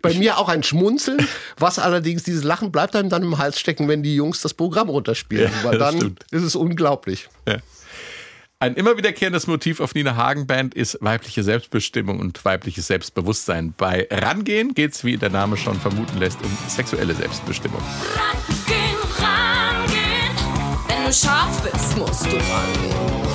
[0.00, 1.26] Bei mir auch ein Schmunzeln,
[1.58, 4.88] was allerdings dieses Lachen bleibt einem dann im Hals stecken, wenn die Jungs das Programm
[4.88, 5.50] runterspielen.
[5.52, 6.24] Ja, Weil das dann stimmt.
[6.30, 7.28] ist es unglaublich.
[7.48, 7.56] Ja.
[8.60, 13.72] Ein immer wiederkehrendes Motiv auf Nina Hagen Band ist weibliche Selbstbestimmung und weibliches Selbstbewusstsein.
[13.76, 17.80] Bei Rangehen geht's, wie der Name schon vermuten lässt, um sexuelle Selbstbestimmung.
[18.16, 20.36] Rangehen, rangehen.
[20.88, 23.27] Wenn du scharf bist, musst du rangehen.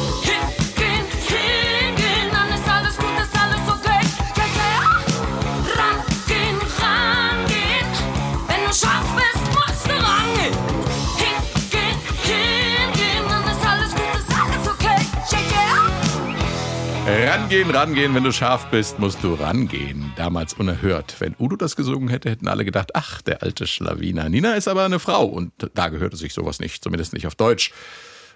[17.05, 20.13] Rangehen, rangehen, wenn du scharf bist, musst du rangehen.
[20.15, 21.15] Damals unerhört.
[21.19, 24.29] Wenn Udo das gesungen hätte, hätten alle gedacht, ach, der alte Schlawiner.
[24.29, 27.71] Nina ist aber eine Frau und da gehörte sich sowas nicht, zumindest nicht auf Deutsch.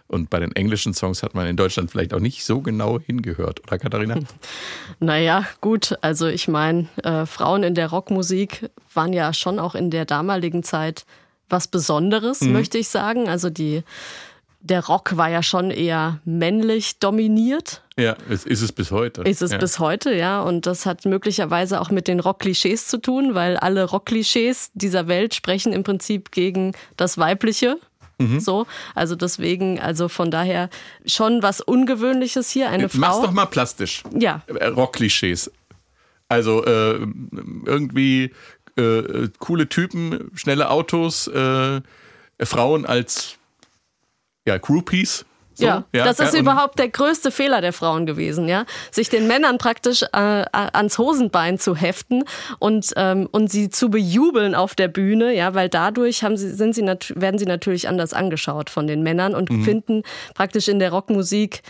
[0.08, 3.62] Und bei den englischen Songs hat man in Deutschland vielleicht auch nicht so genau hingehört,
[3.64, 4.16] oder Katharina?
[5.00, 9.92] Naja, gut, also ich meine, äh, Frauen in der Rockmusik waren ja schon auch in
[9.92, 11.06] der damaligen Zeit
[11.50, 12.54] was Besonderes, Mhm.
[12.54, 13.28] möchte ich sagen.
[13.30, 13.84] Also die,
[14.62, 17.82] der Rock war ja schon eher männlich dominiert.
[18.00, 19.24] Ja, es ist es bis heute.
[19.24, 19.58] Ist es ja.
[19.58, 20.42] bis heute, ja.
[20.42, 25.34] Und das hat möglicherweise auch mit den Rock-Klischees zu tun, weil alle Rock-Klischees dieser Welt
[25.34, 27.78] sprechen im Prinzip gegen das Weibliche.
[28.20, 28.40] Mhm.
[28.40, 30.70] So, also deswegen, also von daher
[31.06, 32.70] schon was Ungewöhnliches hier.
[32.70, 33.26] Eine Mach's Frau.
[33.26, 34.04] doch mal plastisch.
[34.14, 34.42] Ja.
[34.48, 35.52] Äh, Rockklischees.
[36.30, 37.00] Also äh,
[37.66, 38.32] irgendwie
[38.76, 41.82] äh, coole Typen, schnelle Autos, äh,
[42.42, 43.38] Frauen als
[44.46, 45.26] ja, Groupies.
[45.60, 49.26] So, ja, das ist und- überhaupt der größte Fehler der Frauen gewesen, ja, sich den
[49.28, 50.08] Männern praktisch äh,
[50.54, 52.24] ans Hosenbein zu heften
[52.60, 56.76] und ähm, und sie zu bejubeln auf der Bühne, ja, weil dadurch haben sie sind
[56.76, 59.64] sie nat werden sie natürlich anders angeschaut von den Männern und Mhm.
[59.64, 60.04] finden
[60.36, 61.62] praktisch in der Rockmusik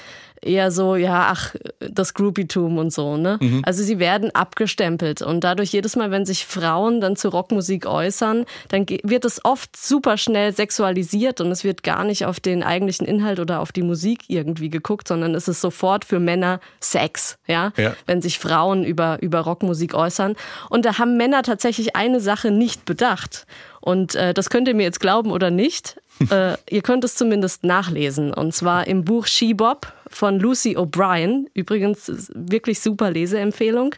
[0.47, 3.37] eher so, ja, ach, das Groupietum und so, ne?
[3.41, 3.61] Mhm.
[3.65, 8.45] Also sie werden abgestempelt und dadurch jedes Mal, wenn sich Frauen dann zu Rockmusik äußern,
[8.69, 13.05] dann wird es oft super schnell sexualisiert und es wird gar nicht auf den eigentlichen
[13.05, 17.73] Inhalt oder auf die Musik irgendwie geguckt, sondern es ist sofort für Männer Sex, ja?
[17.77, 17.95] Ja.
[18.05, 20.35] Wenn sich Frauen über, über Rockmusik äußern.
[20.69, 23.45] Und da haben Männer tatsächlich eine Sache nicht bedacht.
[23.81, 25.97] Und äh, das könnt ihr mir jetzt glauben oder nicht.
[26.31, 28.33] äh, ihr könnt es zumindest nachlesen.
[28.33, 31.45] Und zwar im Buch She Bop von Lucy O'Brien.
[31.53, 33.95] Übrigens wirklich super Leseempfehlung.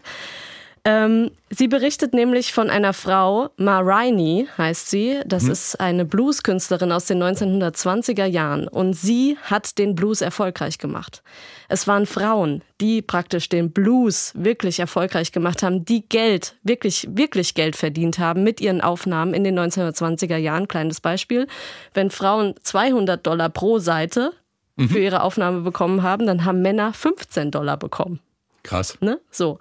[0.85, 5.19] Ähm, sie berichtet nämlich von einer Frau, Ma Rainey heißt sie.
[5.25, 5.51] Das Mhm.
[5.51, 8.67] ist eine Blueskünstlerin aus den 1920er Jahren.
[8.69, 11.21] Und sie hat den Blues erfolgreich gemacht.
[11.67, 17.55] Es waren Frauen, die praktisch den Blues wirklich erfolgreich gemacht haben, die Geld, wirklich, wirklich
[17.55, 20.69] Geld verdient haben mit ihren Aufnahmen in den 1920er Jahren.
[20.69, 21.47] Kleines Beispiel.
[21.93, 24.31] Wenn Frauen 200 Dollar pro Seite
[24.79, 24.89] Mhm.
[24.89, 28.19] für ihre Aufnahme bekommen haben, dann haben Männer 15 Dollar bekommen.
[28.63, 28.97] Krass.
[29.01, 29.19] Ne?
[29.31, 29.59] So.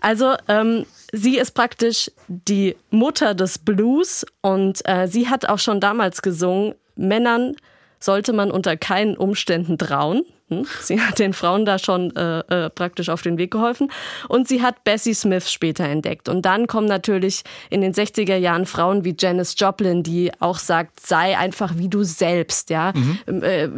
[0.00, 5.80] Also ähm, sie ist praktisch die Mutter des Blues und äh, sie hat auch schon
[5.80, 7.54] damals gesungen, Männern
[8.00, 10.22] sollte man unter keinen Umständen trauen.
[10.48, 10.66] Hm?
[10.80, 13.90] Sie hat den Frauen da schon äh, äh, praktisch auf den Weg geholfen.
[14.28, 16.28] Und sie hat Bessie Smith später entdeckt.
[16.28, 21.00] Und dann kommen natürlich in den 60er Jahren Frauen wie Janis Joplin, die auch sagt,
[21.00, 22.92] sei einfach wie du selbst, ja.
[22.94, 23.42] Mhm.
[23.42, 23.68] Äh,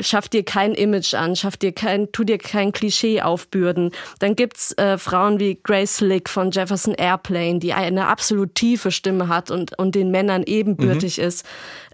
[0.00, 3.90] schaff dir kein Image an, schaff dir kein, tu dir kein Klischee aufbürden.
[4.18, 9.28] Dann gibt's äh, Frauen wie Grace Slick von Jefferson Airplane, die eine absolut tiefe Stimme
[9.28, 11.46] hat und, und den Männern ebenbürtig ist.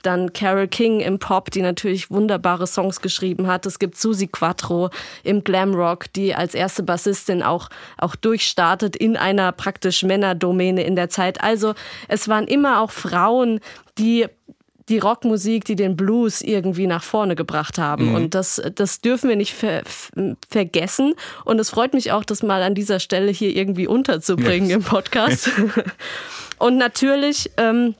[0.02, 3.66] Dann Carole King im Pop, die natürlich wunderbare Songs geschrieben hat.
[3.66, 4.90] Es gibt Susi Quattro
[5.22, 11.08] im Glamrock, die als erste Bassistin auch, auch durchstartet in einer praktisch Männerdomäne in der
[11.08, 11.40] Zeit.
[11.40, 11.74] Also
[12.08, 13.60] es waren immer auch Frauen,
[13.98, 14.26] die
[14.88, 18.10] die Rockmusik, die den Blues irgendwie nach vorne gebracht haben.
[18.10, 18.14] Mhm.
[18.14, 19.82] Und das, das dürfen wir nicht ver
[20.50, 21.14] vergessen.
[21.44, 24.76] Und es freut mich auch, das mal an dieser Stelle hier irgendwie unterzubringen Yes.
[24.76, 25.50] im Podcast.
[26.58, 27.94] Und natürlich ähm,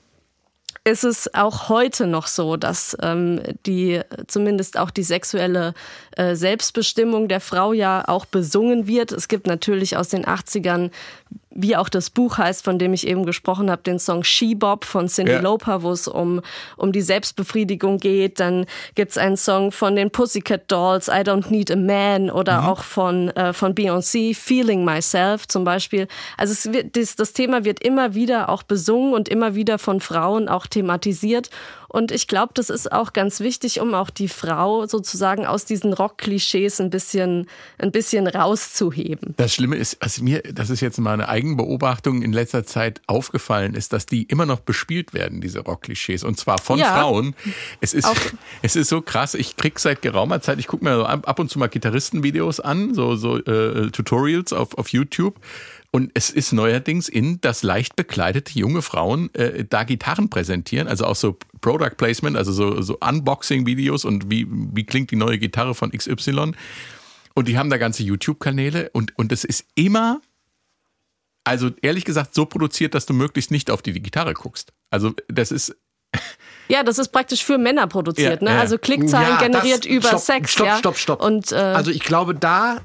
[0.85, 5.73] ist es auch heute noch so, dass ähm, die zumindest auch die sexuelle
[6.17, 9.11] äh, Selbstbestimmung der Frau ja auch besungen wird.
[9.11, 10.91] Es gibt natürlich aus den 80ern,
[11.55, 14.85] wie auch das Buch heißt, von dem ich eben gesprochen habe, den Song She Bop
[14.85, 15.39] von Cyndi Ja.
[15.41, 16.41] Lauper, wo es um,
[16.77, 18.39] um die Selbstbefriedigung geht.
[18.39, 22.67] Dann gibt's einen Song von den Pussycat Dolls, I Don't Need a Man oder Mhm.
[22.67, 26.07] auch von, äh, von Beyoncé, Feeling Myself zum Beispiel.
[26.37, 29.99] Also es wird, das, das Thema wird immer wieder auch besungen und immer wieder von
[30.01, 31.49] Frauen auch thematisiert.
[31.93, 35.93] Und ich glaube, das ist auch ganz wichtig, um auch die Frau sozusagen aus diesen
[35.93, 37.45] Rock-Klischees ein bisschen,
[37.77, 39.35] ein bisschen rauszuheben.
[39.37, 43.75] Das Schlimme ist, was mir, das ist jetzt mal eine Eigenbeobachtung in letzter Zeit aufgefallen
[43.75, 46.23] ist, dass die immer noch bespielt werden, diese Rockklischees.
[46.23, 46.95] Und zwar von Ja.
[46.97, 47.35] Frauen.
[47.79, 48.15] Es ist, Auch-
[48.63, 49.35] es ist so krass.
[49.35, 52.59] Ich krieg seit geraumer Zeit, ich gucke mir so ab ab und zu mal Gitarristenvideos
[52.59, 55.35] an, so, so äh, Tutorials auf, auf YouTube.
[55.95, 61.05] Und es ist neuerdings in, dass leicht bekleidete junge Frauen äh, da Gitarren präsentieren, also
[61.05, 65.75] auch so Product Placement, also so, so Unboxing-Videos und wie, wie klingt die neue Gitarre
[65.75, 66.53] von XY.
[67.35, 70.19] Und die haben da ganze YouTube-Kanäle und, und es ist immer,
[71.43, 74.73] also ehrlich gesagt, so produziert, dass du möglichst nicht auf die Gitarre guckst.
[74.89, 75.75] Also das ist,
[76.69, 78.55] Ja, das ist praktisch für Männer produziert, Ja, ne?
[78.55, 78.59] ja.
[78.61, 80.77] Also Klickzahlen Ja, das- generiert über stopp, Sex, stopp, ja.
[80.79, 82.81] Stopp, stopp, Und äh, also ich glaube, da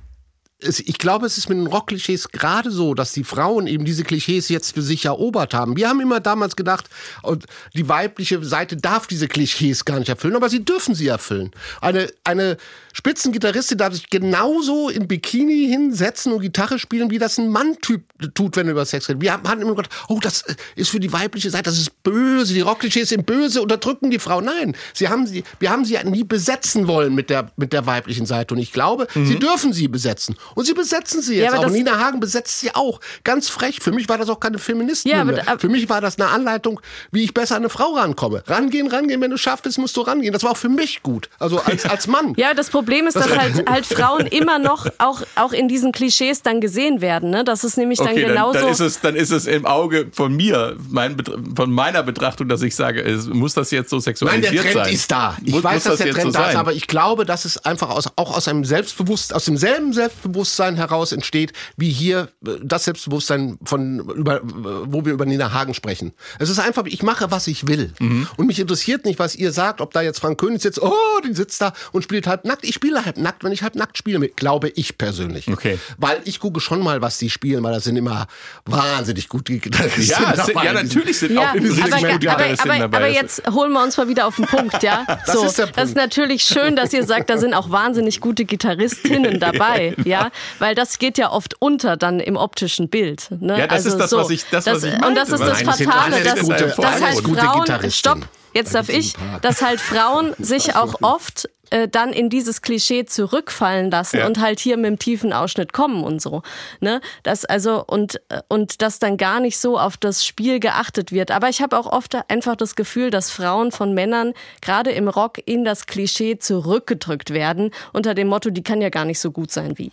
[0.60, 4.48] ich glaube, es ist mit den Rockklischees gerade so, dass die Frauen eben diese Klischees
[4.48, 5.76] jetzt für sich erobert haben.
[5.76, 6.86] Wir haben immer damals gedacht,
[7.22, 7.44] und
[7.74, 11.52] die weibliche Seite darf diese Klischees gar nicht erfüllen, aber sie dürfen sie erfüllen.
[11.80, 12.56] Eine, eine
[12.92, 18.02] Spitzengitarristin darf sich genauso in Bikini hinsetzen und Gitarre spielen, wie das ein Mann-Typ
[18.34, 19.22] tut, wenn er über Sex redet.
[19.22, 20.42] Wir haben immer gedacht, oh, das
[20.74, 24.40] ist für die weibliche Seite, das ist böse, die Rockklischees sind böse, unterdrücken die Frau.
[24.40, 27.86] Nein, sie haben sie, wir haben sie ja nie besetzen wollen mit der, mit der
[27.86, 28.54] weiblichen Seite.
[28.54, 30.34] Und ich glaube, sie dürfen sie besetzen.
[30.54, 31.70] Und sie besetzen sie Ja, jetzt aber auch.
[31.70, 33.00] Nina Hagen besetzt sie auch.
[33.24, 33.80] Ganz frech.
[33.80, 35.12] Für mich war das auch keine Feministin.
[35.12, 35.44] Ja, aber mehr.
[35.44, 36.80] da- für mich war das eine Anleitung,
[37.12, 38.42] wie ich besser an eine Frau rankomme.
[38.46, 40.32] Rangehen, rangehen, wenn du schaffst, bist, musst du rangehen.
[40.32, 41.28] Das war auch für mich gut.
[41.38, 42.34] Also als, als Mann.
[42.36, 46.42] Ja, das Problem ist, dass halt, halt Frauen immer noch auch, auch in diesen Klischees
[46.42, 47.30] dann gesehen werden.
[47.30, 47.42] Ne?
[47.44, 48.58] Das ist nämlich dann Okay, dann, genauso.
[48.60, 51.16] dann, ist es, dann ist es im Auge von mir, mein,
[51.56, 54.74] von meiner Betrachtung, dass ich sage, es, muss das jetzt so Nein, sexualisiert der Trend
[54.84, 54.92] sein?
[54.94, 55.36] ist da.
[55.44, 56.56] Ich muss, weiß, muss dass das der Trend so da ist, sein?
[56.56, 61.12] aber ich glaube, dass es einfach aus, auch aus einem Selbstbewusst, aus demselben Selbstbewusstsein heraus
[61.12, 66.12] entsteht, wie hier äh, das Selbstbewusstsein von über, äh, wo wir über Nina Hagen sprechen.
[66.38, 67.92] Es ist einfach, ich mache, was ich will.
[67.98, 68.28] Mhm.
[68.36, 70.92] Und mich interessiert nicht, was ihr sagt, ob da jetzt Frank König sitzt, oh,
[71.26, 72.64] die sitzt da und spielt halb nackt.
[72.64, 75.48] Ich spiele halb nackt, wenn ich halb nackt spiele, mit, glaube ich persönlich.
[75.48, 75.78] Okay.
[75.96, 78.26] Weil ich gucke schon mal, was die spielen, weil das sind immer
[78.64, 80.64] wahnsinnig gute Gitarristen ja, sind, dabei.
[80.64, 82.96] ja, natürlich sind ja, auch in diesem aber, Segment aber, Gitarristen aber, dabei.
[82.98, 85.04] aber Das- jetzt holen wir uns mal wieder auf den Punkt, ja?
[85.26, 85.88] Das so, ist der das Punkt.
[85.90, 90.27] ist natürlich schön, dass ihr sagt, da sind auch wahnsinnig gute Gitarristinnen dabei, ja?
[90.58, 93.28] Weil das geht ja oft unter dann im optischen Bild.
[93.40, 93.58] Ne?
[93.58, 96.40] Ja, das ist das, was ich- das, was ich Und das ist das Fatale, dass,
[96.40, 98.18] gute- dass halt Frauen, stopp,
[98.54, 103.90] jetzt darf ich, dass halt Frauen sich auch oft äh, dann in dieses Klischee zurückfallen
[103.90, 104.26] lassen Ja.
[104.26, 106.40] und halt hier mit dem tiefen Ausschnitt kommen und so.
[106.80, 107.02] Ne?
[107.24, 111.30] Das also und, äh, und dass dann gar nicht so auf das Spiel geachtet wird.
[111.30, 115.40] Aber ich habe auch oft einfach das Gefühl, dass Frauen von Männern gerade im Rock
[115.44, 119.50] in das Klischee zurückgedrückt werden, unter dem Motto, die kann ja gar nicht so gut
[119.50, 119.90] sein wie.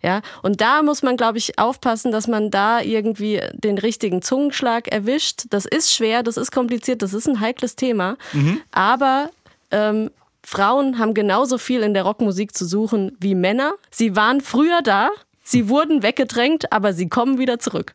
[0.00, 4.86] Ja, und da muss man, glaube ich, aufpassen, dass man da irgendwie den richtigen Zungenschlag
[4.88, 5.46] erwischt.
[5.50, 8.16] Das ist schwer, das ist kompliziert, das ist ein heikles Thema.
[8.70, 9.30] Aber
[9.72, 10.10] ähm,
[10.44, 13.74] Frauen haben genauso viel in der Rockmusik zu suchen wie Männer.
[13.90, 15.10] Sie waren früher da,
[15.42, 17.92] sie wurden weggedrängt, aber sie kommen wieder zurück.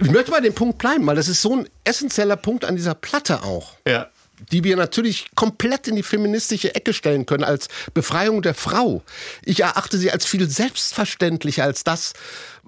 [0.00, 2.94] Ich möchte bei dem Punkt bleiben, weil das ist so ein essentieller Punkt an dieser
[2.94, 3.72] Platte auch.
[3.86, 4.08] ja.
[4.52, 9.02] Die wir natürlich komplett in die feministische Ecke stellen können als Befreiung der Frau.
[9.44, 12.12] Ich erachte sie als viel selbstverständlicher als das,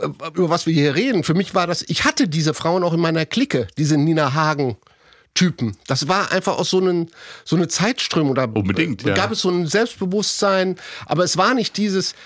[0.00, 1.24] äh, über was wir hier reden.
[1.24, 4.76] Für mich war das, ich hatte diese Frauen auch in meiner Clique, diese Nina Hagen.
[5.34, 5.76] Typen.
[5.86, 7.10] Das war einfach aus so einen
[7.44, 8.34] so eine Zeitströmung.
[8.34, 9.14] Da Unbedingt, äh, ja.
[9.14, 12.16] gab es so ein Selbstbewusstsein, aber es war nicht dieses.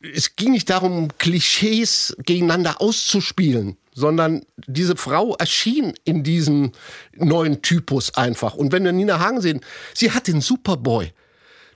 [0.00, 6.70] Es ging nicht darum, Klischees gegeneinander auszuspielen, sondern diese Frau erschien in diesem
[7.16, 8.54] neuen Typus einfach.
[8.54, 9.60] Und wenn wir Nina Hagen sehen,
[9.92, 11.12] sie hat den Superboy.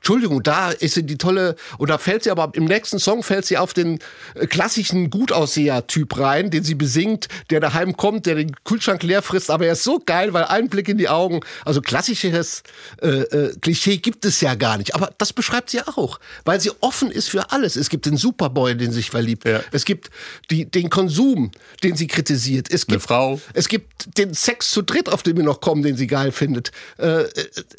[0.02, 3.56] Entschuldigung, da ist sie die tolle, oder fällt sie aber im nächsten Song fällt sie
[3.56, 4.00] auf den
[4.34, 9.48] äh, klassischen Gutausseher-Typ rein, den sie besingt, der daheim kommt, der den Kühlschrank leer frisst,
[9.48, 12.64] aber er ist so geil, weil ein Blick in die Augen, also klassisches
[13.00, 16.72] äh, äh, Klischee gibt es ja gar nicht, aber das beschreibt sie auch, weil sie
[16.80, 17.76] offen ist für alles.
[17.76, 19.44] Es gibt den Superboy, den sie sich verliebt.
[19.44, 19.60] Ja.
[19.70, 20.10] Es gibt
[20.50, 21.52] die, den Konsum,
[21.84, 22.68] den sie kritisiert.
[22.72, 23.40] Es Eine gibt Frau.
[23.54, 26.72] es gibt den Sex zu dritt, auf den wir noch kommen, den sie geil findet.
[26.98, 27.28] Äh, äh,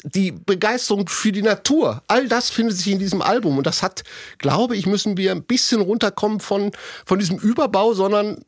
[0.04, 2.02] die Begeisterung für die Natur.
[2.14, 3.58] All das findet sich in diesem Album.
[3.58, 4.04] Und das hat,
[4.38, 6.70] glaube ich, müssen wir ein bisschen runterkommen von,
[7.04, 8.44] von diesem Überbau, sondern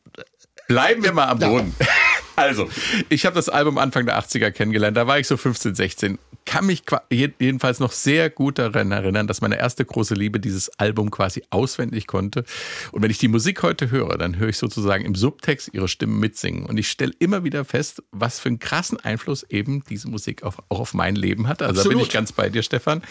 [0.69, 1.75] Bleiben wir mal am Boden.
[2.37, 2.69] Also,
[3.09, 4.95] ich habe das Album Anfang der 80er kennengelernt.
[4.95, 6.19] Da war ich so 15, 16.
[6.45, 11.09] Kann mich jedenfalls noch sehr gut daran erinnern, dass meine erste große Liebe dieses Album
[11.09, 12.45] quasi auswendig konnte.
[12.91, 16.19] Und wenn ich die Musik heute höre, dann höre ich sozusagen im Subtext ihre Stimmen
[16.19, 16.67] mitsingen.
[16.67, 20.59] Und ich stelle immer wieder fest, was für einen krassen Einfluss eben diese Musik auf,
[20.69, 21.63] auch auf mein Leben hat.
[21.63, 22.07] Also da bin Absolut.
[22.07, 23.01] ich ganz bei dir, Stefan.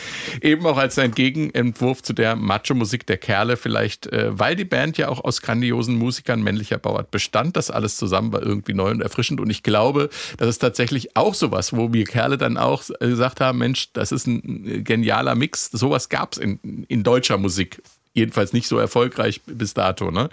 [0.41, 4.99] Eben auch als ein Gegenentwurf zu der Macho-Musik der Kerle, vielleicht, äh, weil die Band
[4.99, 7.57] ja auch aus grandiosen Musikern männlicher Bauart bestand.
[7.57, 9.41] Das alles zusammen war irgendwie neu und erfrischend.
[9.41, 13.41] Und ich glaube, das ist tatsächlich auch sowas, wo wir Kerle dann auch äh, gesagt
[13.41, 15.71] haben: Mensch, das ist ein äh, genialer Mix.
[15.71, 17.83] Sowas gab es in, in deutscher Musik.
[18.12, 20.11] Jedenfalls nicht so erfolgreich bis dato.
[20.11, 20.31] Ne?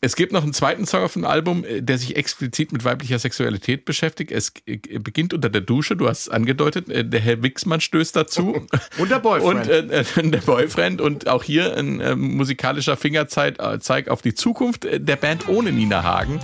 [0.00, 3.18] Es gibt noch einen zweiten Song auf dem Album, äh, der sich explizit mit weiblicher
[3.18, 4.32] Sexualität beschäftigt.
[4.32, 6.86] Es beginnt unter der Dusche, du hast es angedeutet.
[6.88, 8.66] Der Herr Wixmann stößt dazu.
[8.98, 9.68] Und der Boyfriend.
[9.68, 11.02] Und äh, der Boyfriend.
[11.02, 16.02] Und auch hier ein äh, musikalischer Fingerzeig Zeig auf die Zukunft der Band ohne Nina
[16.02, 16.40] Hagen.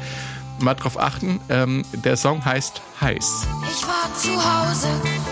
[0.63, 3.47] Mal drauf achten, ähm, der Song heißt Heiß.
[3.69, 4.89] Ich war zu Hause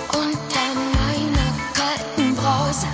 [0.09, 2.87] unter meiner kalten Brause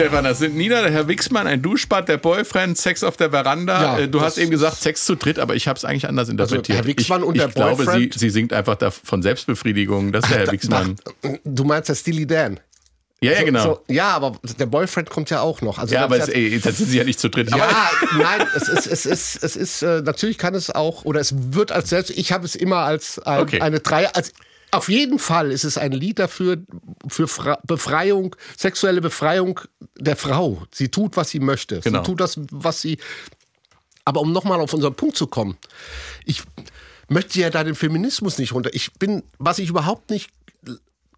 [0.00, 3.82] Stefan, das sind Nina, der Herr Wixmann, ein Duschbad, der Boyfriend, Sex auf der Veranda.
[3.82, 6.28] Ja, Äh, du hast eben gesagt, Sex zu dritt, aber ich habe es eigentlich anders
[6.28, 6.78] interpretiert.
[6.78, 10.12] Herr Wixmann ich, und ich der glaube, sie, Boyfriend- sie singt einfach von Selbstbefriedigung.
[10.12, 10.96] Das ist der Herr Wixmann.
[11.22, 12.58] Nach, du meinst der Steely Dan?
[13.22, 13.62] Ja, ja, genau.
[13.62, 15.78] So, ja, aber der Boyfriend kommt ja auch noch.
[15.78, 17.50] Also ja, aber es, ey, dann sind sie ja nicht zu dritt.
[17.50, 17.68] Ja,
[18.18, 21.70] nein, es ist, es ist, es ist, äh, natürlich kann es auch, oder es wird
[21.70, 23.60] als selbst, ich habe es immer als ein, Okay.
[23.60, 24.32] eine drei, als,
[24.72, 26.58] auf jeden Fall ist es ein Lied dafür,
[27.08, 29.60] für Fra Befreiung, sexuelle Befreiung
[29.98, 30.62] der Frau.
[30.72, 31.80] Sie tut, was sie möchte.
[31.80, 31.98] Genau.
[31.98, 32.98] Sie tut das, was sie,
[34.04, 35.56] aber um nochmal auf unseren Punkt zu kommen,
[36.24, 36.42] ich
[37.08, 38.70] möchte ja da den Feminismus nicht runter.
[38.72, 40.30] Ich bin, was ich überhaupt nicht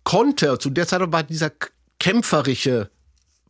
[0.04, 1.52] konnte, zu der Zeit war dieser
[1.98, 2.90] kämpferische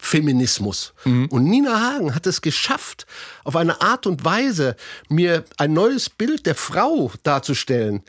[0.04, 0.92] Feminismus.
[1.04, 3.06] Und Nina Hagen hat es geschafft,
[3.44, 4.74] auf eine Art und Weise
[5.08, 8.02] mir ein neues Bild der Frau darzustellen.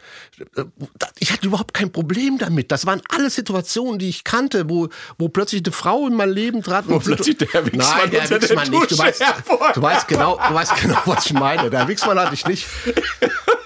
[1.20, 2.72] Ich hatte überhaupt kein Problem damit.
[2.72, 4.90] Das waren alle Situationen, die ich kannte, wo,
[5.20, 6.88] wo plötzlich eine Frau in mein Leben trat.
[6.88, 8.92] Wo und plötzlich der Wixmann Nein, der Wixmann nicht.
[8.92, 9.24] Du weißt,
[9.76, 11.70] du, weißt genau, du weißt genau, was ich meine.
[11.70, 12.66] Der Wixmann hatte ich nicht.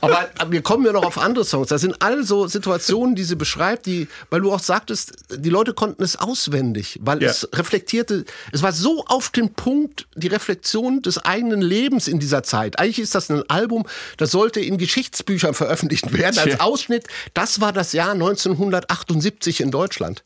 [0.00, 1.68] Aber wir kommen ja noch auf andere Songs.
[1.68, 5.74] Das sind all so Situationen, die sie beschreibt, die, weil du auch sagtest, die Leute
[5.74, 7.30] konnten es auswendig, weil Ja.
[7.30, 12.42] es reflektierte, es war so auf den Punkt, die Reflexion des eigenen Lebens in dieser
[12.42, 12.78] Zeit.
[12.78, 13.86] Eigentlich ist das ein Album,
[14.16, 16.60] das sollte in Geschichtsbüchern veröffentlicht werden als.
[16.60, 17.06] Ausschnitt.
[17.34, 20.24] Das war das Jahr 1978 in Deutschland.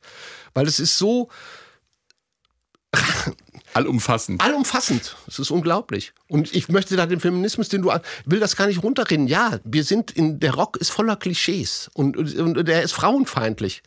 [0.55, 1.29] Weil es ist so
[3.75, 4.41] allumfassend.
[4.43, 5.17] allumfassend.
[5.27, 6.13] Es ist unglaublich.
[6.29, 7.93] Und ich möchte da den Feminismus, den du
[8.27, 9.27] will das gar nicht runterreden.
[9.27, 13.83] Ja, wir sind in der Rock ist voller Klischees und, und, und der ist frauenfeindlich.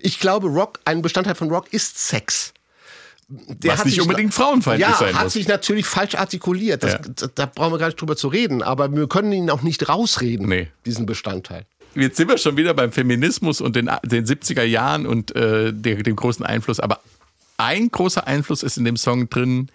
[0.00, 2.52] Ich glaube, Rock, ein Bestandteil von Rock ist Sex.
[3.28, 5.32] Der Was hat nicht sich- unbedingt frauenfeindlich ja, sein hat muss.
[5.32, 6.82] sich natürlich falsch artikuliert.
[6.84, 6.98] Das, Ja.
[6.98, 8.62] da, da brauchen wir gar nicht drüber zu reden.
[8.62, 10.68] Aber wir können ihn auch nicht rausreden, Nee.
[10.84, 11.66] diesen Bestandteil.
[11.96, 16.02] Jetzt sind wir schon wieder beim Feminismus und den, den 70er Jahren und äh, der,
[16.02, 16.78] dem großen Einfluss.
[16.78, 17.00] Aber
[17.58, 19.70] ein großer Einfluss ist in dem Song drin,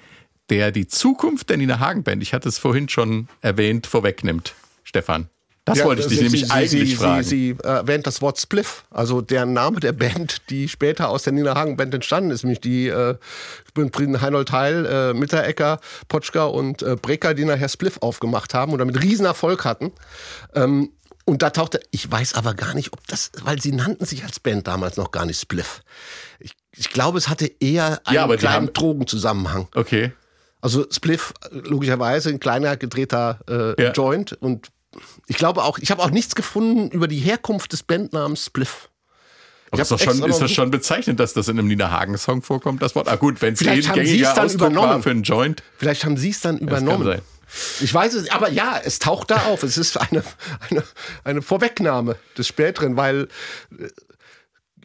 [0.50, 4.54] der die Zukunft der Nina Hagen Band, ich hatte es vorhin schon erwähnt, vorwegnimmt.
[4.84, 5.30] Stefan,
[5.64, 7.24] das Ja, wollte ich dich sie- nämlich sie, eigentlich sie, fragen.
[7.24, 11.56] Sie, erwähnt das Wort Spliff, also der Name der Band, die später aus der Nina
[11.56, 13.16] Hagen Band entstanden ist, nämlich die äh,
[13.78, 19.02] Heinold Heil, äh, Mitterecker, Potschka und äh, Brecker, die nachher Spliff aufgemacht haben und damit
[19.02, 19.92] riesen Erfolg hatten.
[20.56, 20.90] Ähm,
[21.24, 24.40] und da tauchte, ich weiß aber gar nicht, ob das, weil sie nannten sich als
[24.40, 25.82] Band damals noch gar nicht Spliff.
[26.42, 29.68] Ich, ich glaube, es hatte eher einen Ja, kleinen haben- Drogenzusammenhang.
[29.76, 30.12] okay.
[30.64, 33.92] Also Spliff, logischerweise ein kleiner gedrehter äh, Ja.
[33.94, 34.34] Joint.
[34.34, 34.68] Und
[35.28, 38.89] ich glaube auch, ich habe auch nichts gefunden über die Herkunft des Bandnamens Spliff.
[39.72, 42.82] Aber ist, doch schon, ist das schon bezeichnend, dass das in einem Nina Hagen-Song vorkommt,
[42.82, 43.08] das Wort?
[43.08, 45.04] Ah gut, wenn es Vielleicht haben Sie es gängiger dann Ausdruck war übernommen.
[45.04, 45.64] für einen Joint.
[45.78, 47.06] Vielleicht haben Sie es dann Das übernommen.
[47.06, 47.22] sein.
[47.80, 49.64] Ich weiß es, aber ja, es taucht da auf.
[49.64, 50.24] Es ist eine,
[50.70, 50.84] eine,
[51.24, 53.30] eine Vorwegnahme des Späteren, weil
[53.80, 53.88] äh,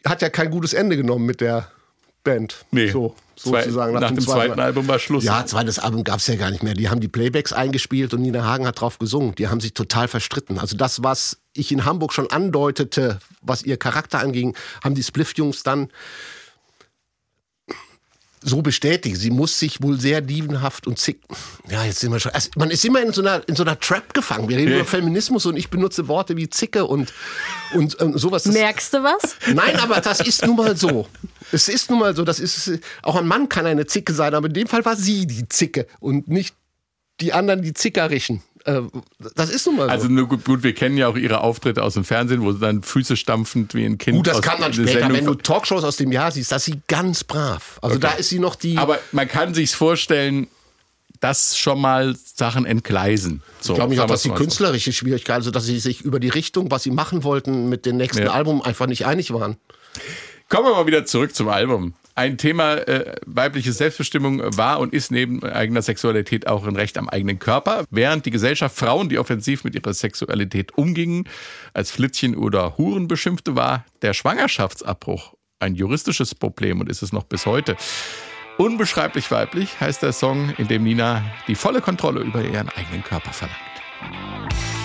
[0.09, 1.71] hat ja kein gutes Ende genommen mit der
[2.25, 2.65] Band.
[2.71, 3.95] Nee, so, Zwei- sozusagen.
[3.95, 5.25] nach dem zweiten Album war Schluss.
[5.25, 6.75] Ja, zweites Album gab es ja gar nicht mehr.
[6.75, 9.35] Die haben die Playbacks eingespielt und Nina Hagen hat drauf gesungen.
[9.37, 10.59] Die haben sich total verstritten.
[10.59, 15.63] Also das, was ich in Hamburg schon andeutete, was ihr Charakter anging, haben die Spliff-Jungs
[15.63, 15.89] dann
[18.43, 19.17] so bestätigt.
[19.17, 21.21] Sie muss sich wohl sehr dievenhaft und zick.
[21.71, 22.33] Ja, jetzt sind wir schon.
[22.33, 24.49] Also man ist immer in so einer, in so einer Trap gefangen.
[24.49, 24.77] Wir reden Ja.
[24.79, 27.13] über Feminismus und ich benutze Worte wie Zicke und,
[27.75, 28.45] und ähm, sowas.
[28.45, 29.37] Das- Merkst du was?
[29.53, 31.09] Nein, aber das ist nun mal so.
[31.53, 32.71] Es ist nun mal so, das ist,
[33.03, 35.87] auch ein Mann kann eine Zicke sein, aber in dem Fall war sie die Zicke
[36.01, 36.55] und nicht
[37.21, 38.43] die anderen die Zickerischen.
[38.67, 38.83] Äh,
[39.35, 39.91] Das ist nun mal so.
[39.91, 42.59] Also nur gut, gut, wir kennen ja auch ihre Auftritte aus dem Fernsehen, wo sie
[42.59, 45.85] dann Füße stampfend wie ein Kind Gut, das kam dann später, Sendung wenn du Talkshows
[45.85, 47.79] aus dem Jahr siehst, das ist sie ganz brav.
[47.83, 48.77] Also da ist sie noch die.
[48.77, 50.49] Aber man kann sich's vorstellen,
[51.21, 53.43] dass schon mal Sachen entgleisen.
[53.61, 56.29] So, ich glaube nicht auch, dass die künstlerische Schwierigkeit, also dass sie sich über die
[56.29, 58.33] Richtung, was sie machen wollten, mit dem nächsten Ja.
[58.33, 59.57] Album einfach nicht einig waren.
[60.49, 61.95] Kommen wir mal wieder zurück zum Album.
[62.19, 67.11] Ein Thema äh, weibliche Selbstbestimmung war und ist neben eigener Sexualität auch ein Recht am
[67.11, 67.85] eigenen Körper.
[67.91, 71.29] Während die Gesellschaft Frauen, die offensiv mit ihrer Sexualität umgingen,
[71.75, 77.25] als Flittchen oder Huren beschimpfte, war der Schwangerschaftsabbruch ein juristisches Problem und ist es noch
[77.25, 77.77] bis heute.
[78.57, 83.33] Unbeschreiblich weiblich heißt der Song, in dem Nina die volle Kontrolle über ihren eigenen Körper
[83.33, 84.76] verlangt.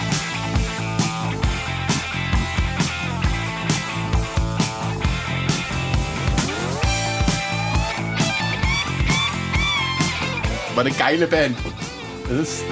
[10.75, 11.57] War eine geile Band.
[12.29, 12.63] Das ist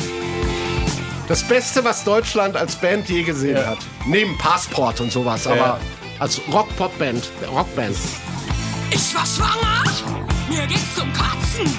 [1.27, 3.67] Das Beste, was Deutschland als Band je gesehen Ja.
[3.67, 3.77] hat.
[4.07, 5.51] Neben Passport und sowas, Ja.
[5.51, 5.79] aber
[6.17, 7.95] als Rock-Pop-Band, Rockband.
[8.89, 9.83] Ich war schwanger,
[10.49, 11.71] mir ging's zum Kotzen.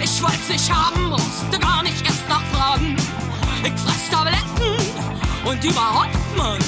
[0.00, 2.94] Ich wollt's nicht haben, musste gar nicht erst nachfragen.
[3.64, 4.86] Ich fress Tabletten
[5.44, 6.58] und überhaupt, Mann.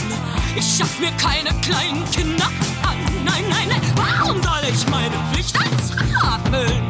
[0.57, 2.47] Ich schaff mir keine kleinen Kinder
[2.83, 2.97] an.
[3.25, 6.83] Nein, nein, nein, warum soll ich meine Pflicht als Frau erfüllen?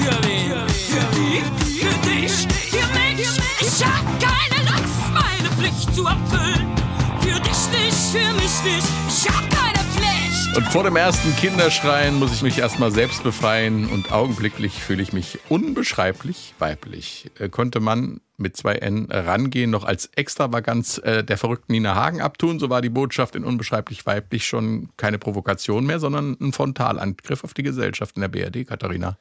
[0.00, 0.68] Für wen?
[0.68, 1.42] Für die?
[1.78, 2.32] Für dich?
[2.70, 3.28] Für mich?
[3.60, 6.74] Ich hab keine Lust, meine Pflicht zu erfüllen.
[7.20, 8.88] Für dich nicht, für mich nicht.
[9.08, 10.56] Ich hab keine Pflicht.
[10.56, 15.12] Und vor dem ersten Kinderschreien muss ich mich erstmal selbst befreien und augenblicklich fühle ich
[15.12, 17.30] mich unbeschreiblich weiblich.
[17.38, 22.22] Äh, konnte man mit zwei N rangehen, noch als Extravaganz äh, der verrückten Nina Hagen
[22.22, 27.44] abtun, so war die Botschaft in unbeschreiblich weiblich schon keine Provokation mehr, sondern ein Frontalangriff
[27.44, 29.18] auf die Gesellschaft in der BRD, Katharina.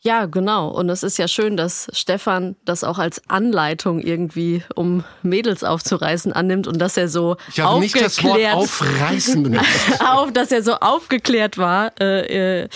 [0.00, 0.68] Ja, genau.
[0.68, 6.32] Und es ist ja schön, dass Stefan das auch als Anleitung irgendwie, um Mädels aufzureißen,
[6.32, 10.00] annimmt und dass er so Ich habe nicht das Wort aufgeklärt aufreißen benutzt.
[10.06, 12.68] auf, dass er so aufgeklärt war äh, äh,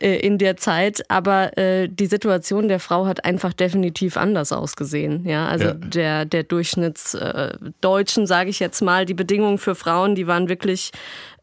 [0.00, 1.08] äh, in der Zeit.
[1.08, 5.24] Aber äh, die Situation der Frau hat einfach definitiv anders ausgesehen.
[5.24, 5.72] Ja, also Ja.
[5.74, 10.90] der der Durchschnittsdeutschen, sage ich jetzt mal, die Bedingungen für Frauen, die waren wirklich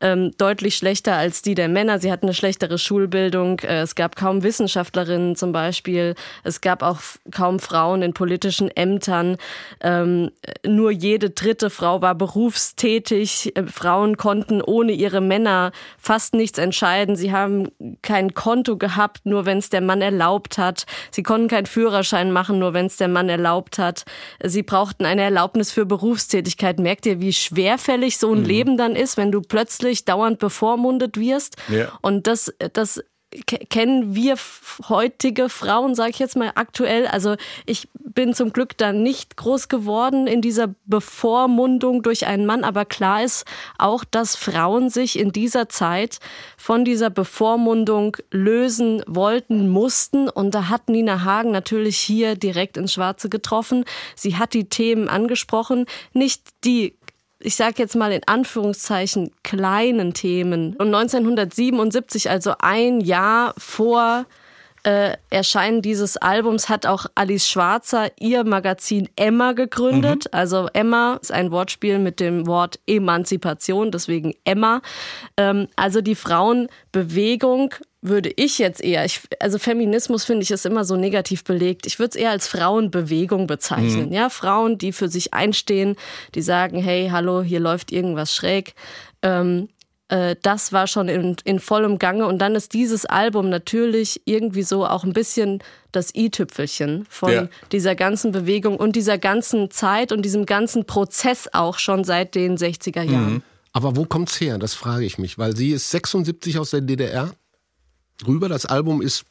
[0.04, 1.97] ähm, deutlich schlechter als die der Männer.
[1.97, 3.60] Sie hatten eine schlechtere Schulbildung.
[3.62, 6.16] Äh, es gab kaum Wissenschaftlerinnen zum Beispiel.
[6.43, 6.99] Es gab auch
[7.32, 9.38] kaum Frauen in politischen Ämtern.
[9.80, 10.30] Ähm,
[10.66, 13.56] nur jede dritte Frau war berufstätig.
[13.56, 17.16] Äh, Frauen konnten ohne ihre Männer fast nichts entscheiden.
[17.16, 17.70] Sie haben
[18.01, 20.86] kein Konto gehabt, nur wenn es der Mann erlaubt hat.
[21.12, 24.04] Sie konnten keinen Führerschein machen, nur wenn es der Mann erlaubt hat.
[24.43, 26.78] Sie brauchten eine Erlaubnis für Berufstätigkeit.
[26.80, 31.56] Merkt ihr, wie schwerfällig so ein Leben dann ist, wenn du plötzlich dauernd bevormundet wirst?
[31.70, 31.88] Ja.
[32.02, 33.04] Und das, das
[33.48, 34.36] ke- kennen wir
[34.89, 37.08] heutige Frauen, sage ich jetzt mal aktuell.
[37.08, 37.36] Also
[37.66, 42.86] ich bin zum Glück da nicht groß geworden in dieser Bevormundung durch einen Mann, aber
[42.86, 43.46] klar ist
[43.80, 46.20] auch, dass Frauen sich in dieser Zeit
[46.56, 50.30] von dieser Bevormundung lösen wollten, mussten.
[50.30, 53.84] Und da hat Nina Hagen natürlich hier direkt ins Schwarze getroffen.
[54.16, 56.96] Sie hat die Themen angesprochen, nicht die
[57.44, 60.76] ich sage jetzt mal in Anführungszeichen kleinen Themen.
[60.78, 64.26] Und 1977, also ein Jahr vor
[64.84, 70.26] äh, Erscheinen dieses Albums, hat auch Alice Schwarzer ihr Magazin Emma gegründet.
[70.34, 74.82] Also Emma ist ein Wortspiel mit dem Wort Emanzipation, deswegen Emma.
[75.38, 77.74] Ähm, also die Frauenbewegung
[78.04, 81.86] würde ich jetzt eher, ich, also Feminismus finde ich ist immer so negativ belegt.
[81.86, 84.12] Ich würde es eher als Frauenbewegung bezeichnen.
[84.12, 85.95] Ja, Frauen, die für sich einstehen,
[86.36, 88.76] die sagen, hey, hallo, hier läuft irgendwas schräg.
[89.22, 89.70] Ähm,
[90.10, 92.28] äh, das war schon in, in vollem Gange.
[92.28, 95.60] Und dann ist dieses Album natürlich irgendwie so auch ein bisschen
[95.93, 97.47] das i-Tüpfelchen von Ja.
[97.72, 102.58] dieser ganzen Bewegung und dieser ganzen Zeit und diesem ganzen Prozess auch schon seit den
[102.58, 103.43] 60er Jahren.
[103.72, 104.58] Aber wo kommt's her?
[104.60, 107.32] Das frage ich mich, weil sie ist 76 aus der DDR
[108.26, 108.49] rüber.
[108.49, 109.26] Das Album ist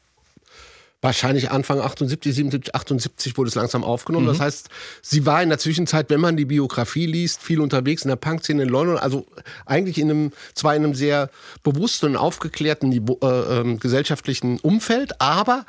[1.03, 4.28] wahrscheinlich Anfang 78, 77, 78 wurde es langsam aufgenommen.
[4.28, 4.68] Das heißt,
[5.03, 8.62] sie war in der Zwischenzeit, wenn man die Biografie liest, viel unterwegs in der Punkszene
[8.62, 8.99] in London.
[8.99, 9.26] Also
[9.66, 11.28] eigentlich in einem, zwar in einem sehr
[11.64, 15.66] bewussten und aufgeklärten äh, ähm, gesellschaftlichen Umfeld, aber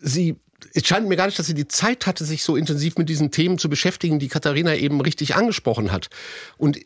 [0.00, 0.36] sie
[0.74, 3.30] es scheint mir gar nicht, dass sie die Zeit hatte, sich so intensiv mit diesen
[3.30, 6.10] Themen zu beschäftigen, die Katharina eben richtig angesprochen hat.
[6.56, 6.78] Und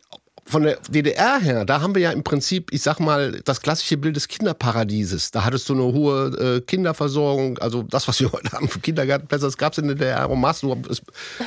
[0.45, 3.97] von der DDR her, da haben wir ja im Prinzip, ich sag mal, das klassische
[3.97, 5.31] Bild des Kinderparadieses.
[5.31, 9.45] Da hattest du eine hohe äh, Kinderversorgung, also das, was wir heute haben für Kindergartenplätze,
[9.47, 10.67] das gab es in der DDR en masse.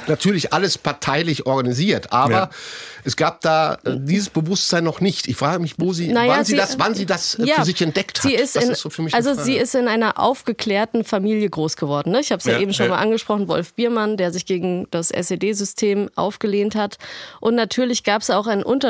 [0.07, 2.49] Natürlich alles parteilich organisiert, aber Ja.
[3.03, 5.27] es gab da äh, dieses Bewusstsein noch nicht.
[5.27, 7.55] Ich frage mich, wo sie, Naja, wann sie, sie- das, wann sie das äh, Ja,
[7.55, 8.31] für sich entdeckt hat.
[8.33, 12.11] Das in, ist so für mich also sie ist in einer aufgeklärten Familie groß geworden.
[12.11, 12.21] Ne?
[12.21, 12.93] Ich habe es ja, Ja, eben schon ja.
[12.93, 16.97] mal angesprochen, Wolf Biermann, der sich gegen das SED-System aufgelehnt hat.
[17.41, 18.84] Und natürlich gab es auch einen Unterschied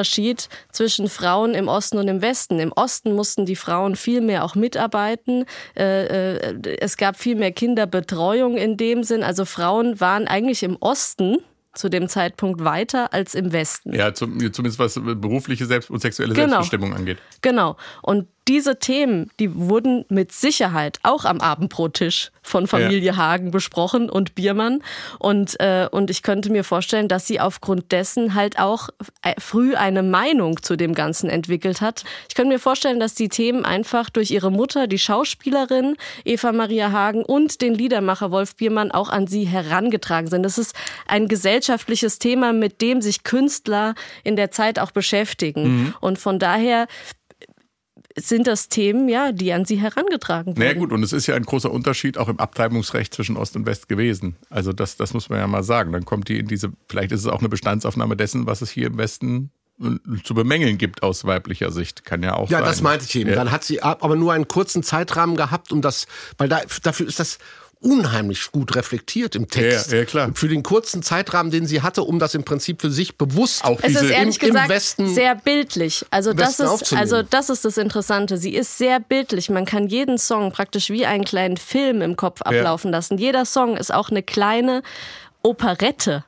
[0.72, 2.60] zwischen Frauen im Osten und im Westen.
[2.60, 5.46] Im Osten mussten die Frauen viel mehr auch mitarbeiten.
[5.78, 9.24] Äh, äh, es gab viel mehr Kinderbetreuung in dem Sinn.
[9.24, 11.38] Also Frauen waren eigentlich im Osten
[11.74, 13.94] zu dem Zeitpunkt weiter als im Westen.
[13.94, 16.48] Ja, zum, zumindest was berufliche Selbst und sexuelle Genau.
[16.48, 17.18] Selbstbestimmung angeht.
[17.42, 17.76] Genau.
[18.02, 24.36] Und diese Themen, die wurden mit Sicherheit auch am Abendbrottisch von Familie Hagen besprochen und
[24.36, 24.84] Biermann.
[25.18, 28.90] Und, äh, und ich könnte mir vorstellen, dass sie aufgrund dessen halt auch
[29.24, 32.04] äh, früh eine Meinung zu dem Ganzen entwickelt hat.
[32.30, 36.92] Ich könnte mir vorstellen, dass die Themen einfach durch ihre Mutter, die Schauspielerin Eva Maria
[36.92, 40.44] Hagen und den Liedermacher Wolf Biermann auch an sie herangetragen sind.
[40.44, 40.76] Das ist
[41.08, 45.96] ein gesellschaftliches Thema, mit dem sich Künstler in der Zeit auch beschäftigen.
[46.00, 46.88] Und von daher
[48.18, 50.60] sind das Themen, ja, die an sie herangetragen wurden.
[50.60, 53.66] Naja gut, und es ist ja ein großer Unterschied auch im Abtreibungsrecht zwischen Ost und
[53.66, 54.36] West gewesen.
[54.50, 55.92] Also das, das muss man ja mal sagen.
[55.92, 58.88] Dann kommt die in diese, vielleicht ist es auch eine Bestandsaufnahme dessen, was es hier
[58.88, 59.52] im Westen
[59.82, 62.06] äh, zu bemängeln gibt aus weiblicher Sicht.
[62.06, 62.68] Kann ja auch Ja, sein.
[62.68, 63.32] das meinte ich eben.
[63.32, 63.36] Ja.
[63.36, 66.08] Dann hat sie ab- aber nur einen kurzen Zeitrahmen gehabt, um das,
[66.38, 67.38] weil da, dafür ist das
[67.82, 69.92] unheimlich gut reflektiert im Text.
[69.92, 70.32] Ja, ja, klar.
[70.34, 73.80] Für den kurzen Zeitrahmen, den sie hatte, um das im Prinzip für sich bewusst Auch
[73.82, 76.06] Es ist diese- ehrlich im- im gesagt Westen- sehr bildlich.
[76.12, 78.38] Also im das ist also das ist das Interessante.
[78.38, 79.50] Sie ist sehr bildlich.
[79.50, 83.18] Man kann jeden Song praktisch wie einen kleinen Film im Kopf ablaufen lassen.
[83.18, 84.82] Jeder Song ist auch eine kleine
[85.44, 86.24] Operette.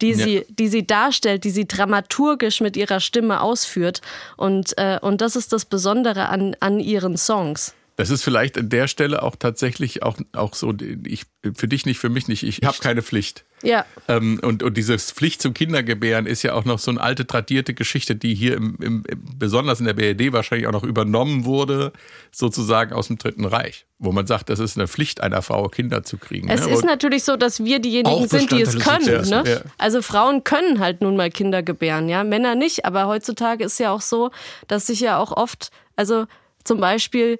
[0.00, 0.16] Die Ja.
[0.24, 4.00] sie, die sie darstellt, die sie dramaturgisch mit ihrer Stimme ausführt.
[4.38, 7.74] Und, äh, und das ist das Besondere an, an ihren Songs.
[8.00, 10.72] Das ist vielleicht an der Stelle auch tatsächlich auch, auch so,
[11.04, 13.44] ich, für dich nicht, für mich nicht, ich habe keine Pflicht.
[13.62, 13.84] Ja.
[14.08, 17.74] Ähm, und, und diese Pflicht zum Kindergebären ist ja auch noch so eine alte tradierte
[17.74, 19.04] Geschichte, die hier im, im,
[19.36, 21.92] besonders in der BRD wahrscheinlich auch noch übernommen wurde,
[22.32, 26.02] sozusagen aus dem Dritten Reich, wo man sagt, das ist eine Pflicht einer Frau, Kinder
[26.02, 26.48] zu kriegen.
[26.48, 26.72] Es ne?
[26.72, 29.28] ist Und- natürlich so, dass wir diejenigen sind, die es können.
[29.28, 29.44] Ne?
[29.46, 29.60] Ja.
[29.76, 32.86] Also Frauen können halt nun mal Kinder gebären, ja, Männer nicht.
[32.86, 34.30] Aber heutzutage ist ja auch so,
[34.68, 36.24] dass sich ja auch oft, also
[36.64, 37.38] zum Beispiel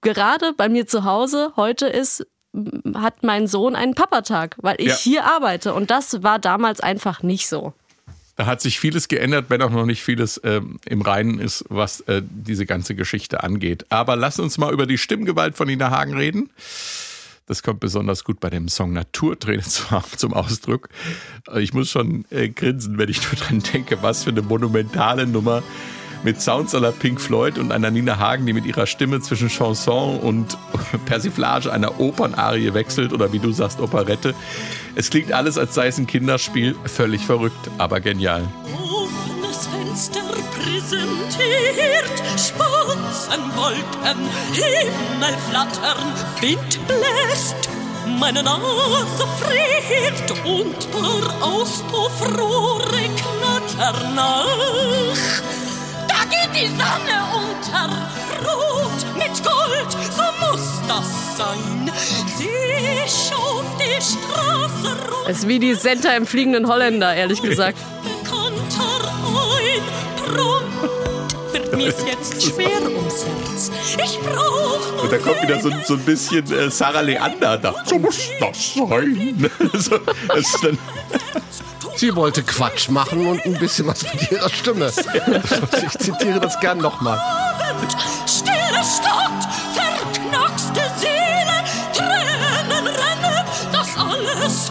[0.00, 2.26] gerade bei mir zu Hause heute ist
[2.94, 4.94] hat mein Sohn einen Papatag, weil ich Ja.
[4.96, 7.72] hier arbeite und das war damals einfach nicht so.
[8.36, 12.00] Da hat sich vieles geändert, wenn auch noch nicht vieles ähm, im Reinen ist, was
[12.02, 13.86] äh, diese ganze Geschichte angeht.
[13.90, 16.50] Aber lass uns mal über die Stimmgewalt von Nina Hagen reden.
[17.46, 20.88] Das kommt besonders gut bei dem Song Naturträne zum, Ausdruck.
[21.56, 25.62] Ich muss schon äh, grinsen, wenn ich nur dran denke, was für eine monumentale Nummer
[26.24, 30.20] mit Sounds la Pink Floyd und einer Nina Hagen, die mit ihrer Stimme zwischen Chanson
[30.20, 30.56] und
[31.06, 34.34] Persiflage einer Opernarie wechselt oder wie du sagst, Operette.
[34.94, 38.42] Es klingt alles, als sei es ein Kinderspiel, völlig verrückt, aber genial.
[38.74, 40.20] Offenes Fenster
[40.52, 47.68] präsentiert, Spatzenwolken, Himmel flattern, Wind bläst,
[48.18, 55.71] meine Nase friert und paar Auspuffrohre knattern nach.
[56.22, 57.88] Da geht die Sonne unter,
[58.46, 61.90] rot mit Gold, so muss das sein.
[62.36, 62.48] Sie
[63.08, 65.28] schauf die Straße rot.
[65.28, 67.78] Es ist wie die Senta im fliegenden Holländer, ehrlich gesagt.
[68.04, 69.12] Bekannter
[69.50, 69.82] ein
[70.16, 70.71] Prompt
[71.72, 73.70] wird mir's jetzt schwer ums Herz.
[74.04, 77.74] Ich brauch nur Und da kommt wieder so, so ein bisschen äh, Sarah Leander da.
[77.84, 79.50] So muss das sein.
[79.74, 79.98] so,
[80.28, 80.78] das ist dann,
[81.96, 84.90] Sie wollte Quatsch machen und ein bisschen was mit ihrer Stimme.
[84.90, 87.18] Ich zitiere das gern nochmal.
[87.18, 87.96] Abend,
[88.26, 94.70] stille Stadt, verknackste Seele, Tränen rennen, das alles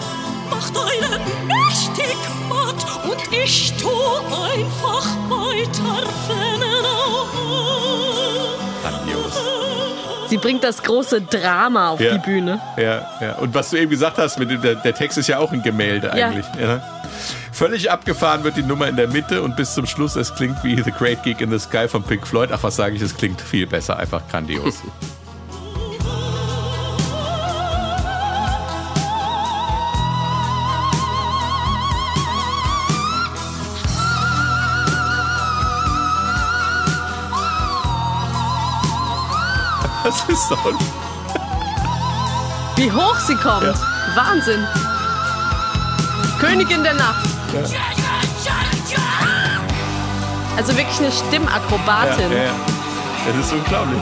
[0.49, 2.17] macht einen mächtig
[2.49, 6.50] matt und ich tu einfach weiter Grandios.
[10.28, 12.13] Sie bringt das große Drama auf Ja.
[12.13, 12.61] die Bühne.
[12.78, 13.34] Ja, ja.
[13.36, 15.61] Und was du eben gesagt hast, mit dem, der, der Text ist ja auch ein
[15.61, 16.28] Gemälde Ja.
[16.28, 16.45] eigentlich.
[16.59, 16.82] Ja.
[17.51, 20.82] Völlig abgefahren wird die Nummer in der Mitte und bis zum Schluss, es klingt wie
[20.82, 22.49] The Great Geek in the Sky von Pink Floyd.
[22.53, 24.76] Ach, was sage ich, es klingt viel besser, einfach grandios.
[40.28, 40.36] Ein
[42.76, 43.76] Wie hoch sie kommt.
[44.15, 44.65] Wahnsinn.
[46.39, 47.26] Königin der Nacht.
[50.57, 52.32] Also wirklich eine Ja, Stimmakrobatin.
[52.32, 52.51] ja, ja.
[53.28, 54.01] Das ist unglaublich.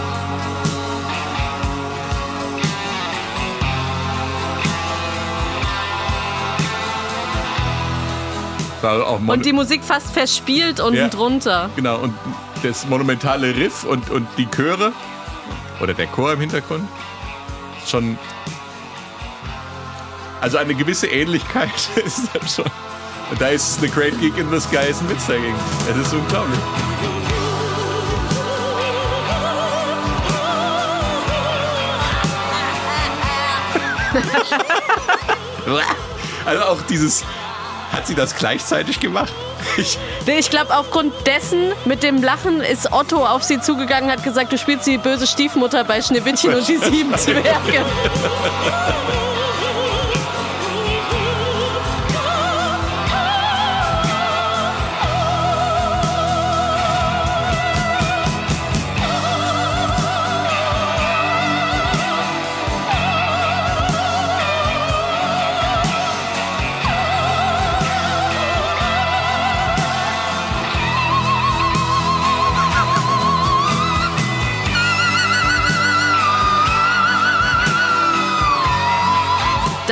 [9.27, 11.07] Und die Musik fast verspielt unten Ja.
[11.09, 11.69] drunter.
[11.75, 12.13] genau, und
[12.63, 14.91] das monumentale Riff und, und die Chöre
[15.79, 16.87] oder der Chor im Hintergrund
[17.87, 18.17] schon.
[20.41, 21.69] Also eine gewisse Ähnlichkeit
[22.05, 22.71] ist dann schon.
[23.31, 25.55] Und da ist The Great Geek in the Sky ist ein Witz dagegen.
[25.89, 26.59] Es ist unglaublich.
[36.45, 37.25] Also auch dieses,
[37.99, 39.33] hat sie das gleichzeitig gemacht?
[39.75, 44.23] Ich, Nee, Ich glaube, aufgrund dessen mit dem Lachen ist Otto auf sie zugegangen, hat
[44.23, 47.83] gesagt, du spielst die böse Stiefmutter bei Schneewittchen und die sieben Zwerge.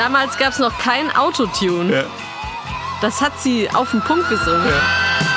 [0.07, 1.93] damals gab es noch kein Autotune.
[1.93, 2.05] Ja.
[3.01, 4.65] Das hat sie auf den Punkt gesungen.
[4.65, 4.81] Ja.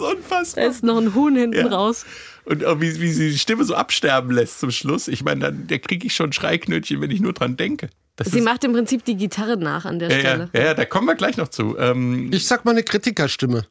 [0.00, 0.64] unfassbar.
[0.64, 1.66] Da ist noch ein Huhn hinten ja.
[1.66, 2.06] raus.
[2.46, 5.08] Und wie, wie sie die Stimme so absterben lässt zum Schluss.
[5.08, 7.90] Ich meine, dann, da kriege ich schon Schreiknötchen, wenn ich nur dran denke.
[8.20, 10.50] Das Sie macht im Prinzip die Gitarre nach an der ja, ja, Stelle.
[10.52, 11.78] ja, ja, da kommen wir gleich noch zu.
[11.78, 13.64] Ähm, Ich sag mal eine Kritikerstimme.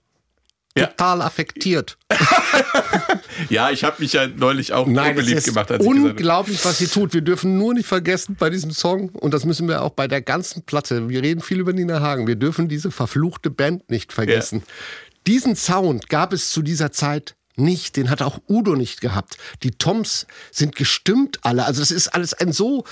[0.76, 0.88] Ja.
[0.88, 2.00] Total affektiert.
[3.50, 6.80] ja, ich habe mich ja neulich auch Nein, unbeliebt ist gemacht, als ich unglaublich, was
[6.80, 7.14] sie tut.
[7.14, 10.22] Wir dürfen nur nicht vergessen bei diesem Song, und das müssen wir auch bei der
[10.22, 14.64] ganzen Platte, wir reden viel über Nina Hagen, wir dürfen diese verfluchte Band nicht vergessen.
[15.28, 19.38] Diesen Sound gab es zu dieser Zeit nicht, den hat auch Udo nicht gehabt.
[19.64, 22.86] Die Toms sind gestimmt alle, also das ist alles ein so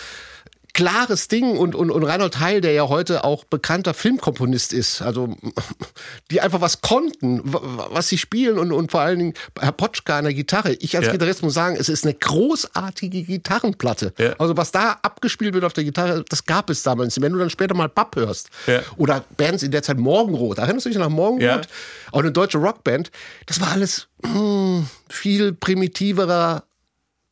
[0.77, 5.35] klares Ding und, und, und Reinhold Heil, der ja heute auch bekannter Filmkomponist ist, also
[6.31, 10.25] die einfach was konnten, was sie spielen und, und vor allen Dingen Herr Potschka an
[10.25, 10.73] der Gitarre.
[10.73, 11.13] Ich als Ja.
[11.13, 14.13] Gitarrist muss sagen, es ist eine großartige Gitarrenplatte.
[14.19, 14.33] Ja.
[14.37, 17.19] Also was da abgespielt wird auf der Gitarre, das gab es damals.
[17.19, 18.81] Wenn du dann später mal Bab hörst Ja.
[18.97, 21.67] oder Bands in der Zeit Morgenrot, erinnerst du dich noch Morgenrot?
[22.11, 23.09] Auch eine deutsche Rockband,
[23.47, 26.63] das war alles hm, viel primitiverer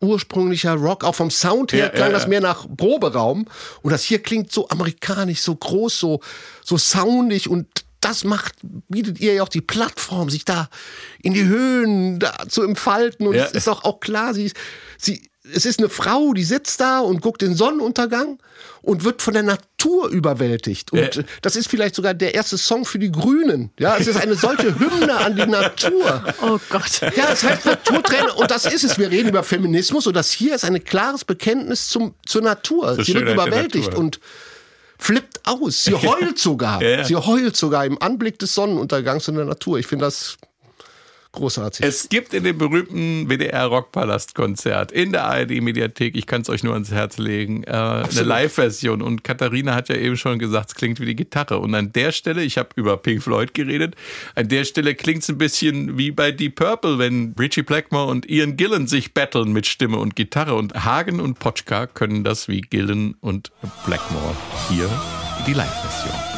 [0.05, 3.45] ursprünglicher Rock, auch vom Sound her Ja, klang ja, das mehr nach Proberaum.
[3.81, 6.19] Und das hier klingt so amerikanisch, so groß, so,
[6.63, 7.67] so soundig und
[8.01, 8.53] das macht,
[8.87, 10.69] bietet ihr ja auch die Plattform, sich da
[11.23, 13.25] in die Höhen da zu entfalten.
[13.25, 14.51] Und es ist auch, auch klar, sie,
[14.99, 18.39] sie, es ist eine Frau, die sitzt da und guckt den Sonnenuntergang
[18.81, 20.91] und wird von der Natur überwältigt.
[20.91, 23.71] Und äh, das ist vielleicht sogar der erste Song für die Grünen.
[23.79, 26.23] Ja, es ist eine solche Hymne an die Natur.
[26.41, 27.01] Oh Gott.
[27.15, 28.97] Ja, es heißt Naturtrainer und das ist es.
[28.97, 32.95] Wir reden über Feminismus und das hier ist ein klares Bekenntnis zum, zur Natur.
[32.95, 34.03] Zur Sie wird überwältigt Natur.
[34.03, 34.19] und
[34.97, 35.83] flippt aus.
[35.83, 36.81] Sie heult sogar.
[36.81, 37.03] Ja, ja.
[37.03, 39.77] Sie heult sogar im Anblick des Sonnenuntergangs in der Natur.
[39.79, 40.37] Ich finde das
[41.35, 41.85] großartig.
[41.85, 46.73] Es gibt in dem berühmten WDR Rockpalast-Konzert in der ARD-Mediathek, ich kann es euch nur
[46.73, 49.01] ans Herz legen, äh, eine Live-Version.
[49.01, 51.59] Und Katharina hat ja eben schon gesagt, es klingt wie die Gitarre.
[51.59, 53.95] Und an der Stelle, ich habe über Pink Floyd geredet,
[54.35, 58.29] an der Stelle klingt es ein bisschen wie bei Deep Purple, wenn Richie Blackmore und
[58.29, 60.55] Ian Gillan sich battlen mit Stimme und Gitarre.
[60.55, 63.51] Und Hagen und Potschka können das wie Gillan und
[63.85, 64.35] Blackmore.
[64.69, 64.89] Hier
[65.47, 66.34] die Live-Version.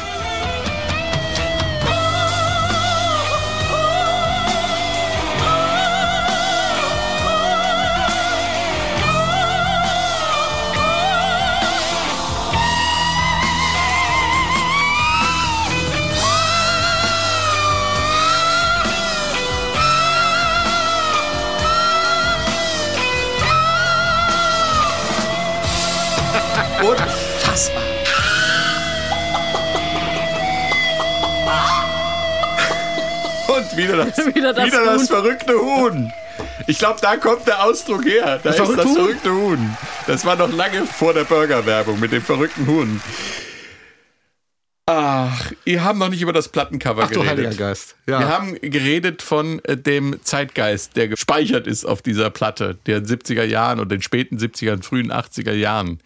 [26.82, 27.82] Unfassbar.
[33.48, 35.06] Und wieder das, Wieder das Huhn.
[35.06, 36.12] verrückte Huhn.
[36.66, 38.38] Ich glaube, da kommt der Ausdruck her.
[38.42, 39.76] Da ist verrückte das verrückte Huhn.
[40.06, 43.00] Das war noch lange vor der Burgerwerbung mit dem verrückten Huhn.
[44.90, 47.46] Ach, ihr habt noch nicht über das Plattencover Ach du geredet.
[47.46, 47.94] Heiliger Geist.
[48.06, 48.20] Ja.
[48.20, 53.44] Wir haben geredet von äh, dem Zeitgeist, der gespeichert ist auf dieser Platte, der 70er
[53.44, 55.98] Jahren und den späten 70er und frühen 80er Jahren.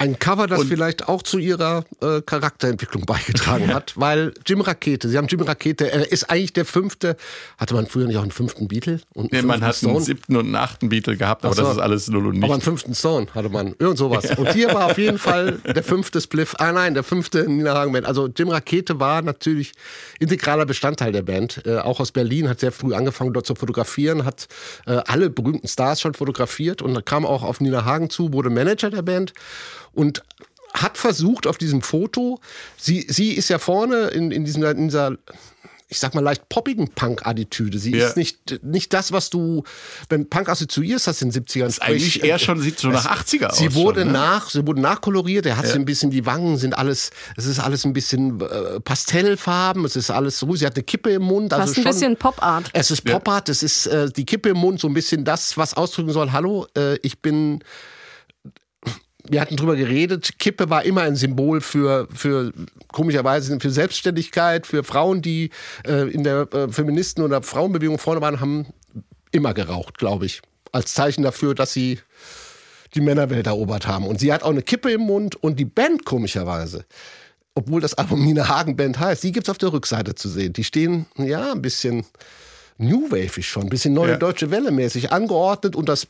[0.00, 5.08] Ein Cover, das Und- vielleicht auch zu ihrer äh, Charakterentwicklung beigetragen hat, weil Jim Rakete,
[5.08, 7.16] sie haben Jim Rakete, er ist eigentlich der fünfte,
[7.58, 9.00] hatte man früher nicht auch einen fünften Beatle?
[9.14, 10.04] Und Nee, einen man fünften hat einen Stone?
[10.04, 11.62] siebten und einen achten Beatle gehabt, aber so.
[11.62, 14.30] das ist alles null und Aber einen fünften Stone hatte man, irgend sowas.
[14.38, 17.90] Und hier war auf jeden Fall der fünfte Spliff, ah nein, der fünfte Nina Hagen
[17.92, 18.06] Band.
[18.28, 19.72] Also Jim Rakete war natürlich
[20.18, 21.62] integraler Bestandteil der Band.
[21.66, 24.48] Äh, auch aus Berlin, hat sehr früh angefangen dort zu fotografieren, hat
[24.86, 28.90] äh, alle berühmten Stars schon fotografiert und kam auch auf Nina Hagen zu, wurde Manager
[28.90, 29.32] der Band
[29.92, 30.22] und
[30.74, 32.40] hat versucht auf diesem Foto,
[32.76, 35.16] sie, sie ist ja vorne in, in, diesem, in dieser
[35.90, 37.78] ich sag mal, leicht poppigen Punk-Attitüde.
[37.78, 38.08] Sie Ja.
[38.08, 39.64] ist nicht, nicht das, was du,
[40.10, 41.66] wenn Punk assoziierst, hast in den 70ern.
[41.66, 43.58] ist eigentlich eher schon, sieht so nach 80er aus.
[43.58, 44.18] Sie wurde schon, ne?
[44.18, 45.46] nach, sie wurde nachkoloriert.
[45.46, 48.80] Er hat so ein bisschen die Wangen sind alles, es ist alles ein bisschen äh,
[48.80, 49.84] Pastellfarben.
[49.86, 50.54] Es ist alles so.
[50.54, 51.54] Sie hat eine Kippe im Mund.
[51.54, 52.68] Also Fast ein bisschen Pop-Art.
[52.74, 53.48] Es ist Pop-Art.
[53.48, 56.32] Es ist äh, die Kippe im Mund, so ein bisschen das, was ausdrücken soll.
[56.32, 57.60] Hallo, äh, ich bin.
[59.30, 60.38] Wir hatten drüber geredet.
[60.38, 62.52] Kippe war immer ein Symbol für, für
[62.92, 65.50] komischerweise für Selbstständigkeit, für Frauen, die
[65.86, 68.66] äh, in der äh, Feministen- oder Frauenbewegung vorne waren, haben
[69.32, 70.40] immer geraucht, glaube ich.
[70.72, 71.98] Als Zeichen dafür, dass sie
[72.94, 74.06] die Männerwelt erobert haben.
[74.06, 76.86] Und sie hat auch eine Kippe im Mund und die Band komischerweise,
[77.54, 80.52] obwohl das Album Nina Hagen Band heißt, die gibt's auf der Rückseite zu sehen.
[80.54, 82.06] Die stehen, ja, ein bisschen
[82.78, 84.16] New Wave schon, ein bisschen neue Ja.
[84.16, 86.06] deutsche Welle mäßig angeordnet und das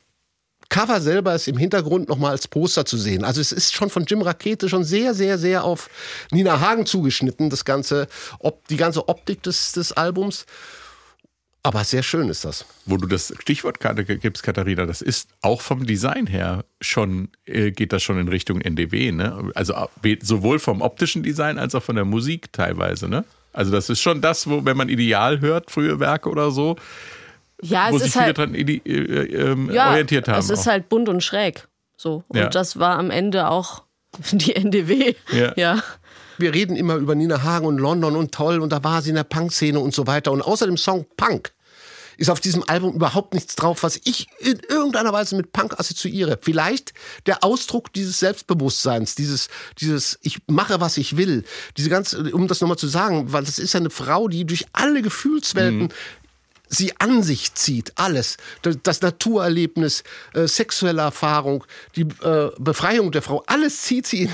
[0.69, 3.25] Cover selber ist im Hintergrund nochmal als Poster zu sehen.
[3.25, 5.89] Also es ist schon von Jim Rakete schon sehr, sehr, sehr auf
[6.31, 8.07] Nina Hagen zugeschnitten, das ganze,
[8.39, 10.45] ob, die ganze Optik des, des Albums.
[11.63, 12.65] Aber sehr schön ist das.
[12.87, 13.79] Wo du das Stichwort
[14.21, 18.61] gibst, Katharina, das ist auch vom Design her schon, äh, geht das schon in Richtung
[18.61, 19.51] NDW, ne?
[19.55, 23.25] Also äh, sowohl vom optischen Design als auch von der Musik teilweise, ne?
[23.53, 26.77] Also das ist schon das, wo, wenn man Ideal hört, frühe Werke oder so,
[27.63, 30.39] Ja, wo es sich ist viele halt, dran äh, ähm, ja, orientiert haben.
[30.39, 30.73] es ist auch.
[30.73, 31.69] halt bunt und schräg.
[31.97, 32.23] So.
[32.29, 32.49] Und Ja.
[32.49, 33.83] das war am Ende auch
[34.33, 35.15] die NDW.
[35.33, 35.53] Ja.
[35.57, 35.83] ja.
[36.39, 39.17] Wir reden immer über Nina Hagen und London und toll und da war sie in
[39.17, 40.31] der Punk-Szene und so weiter.
[40.31, 41.53] Und außer dem Song Punk
[42.17, 46.39] ist auf diesem Album überhaupt nichts drauf, was ich in irgendeiner Weise mit Punk assoziiere.
[46.43, 46.93] Vielleicht
[47.27, 49.49] der Ausdruck dieses Selbstbewusstseins, dieses,
[49.81, 51.45] dieses ich mache, was ich will.
[51.77, 54.67] Diese ganze, um das nochmal zu sagen, weil das ist ja eine Frau, die durch
[54.73, 55.93] alle Gefühlswelten
[56.69, 58.37] sie an sich zieht, alles.
[58.83, 60.05] Das, Naturerlebnis,
[60.35, 61.65] äh, sexuelle Erfahrung,
[61.97, 64.31] die äh, Befreiung der Frau, alles zieht sie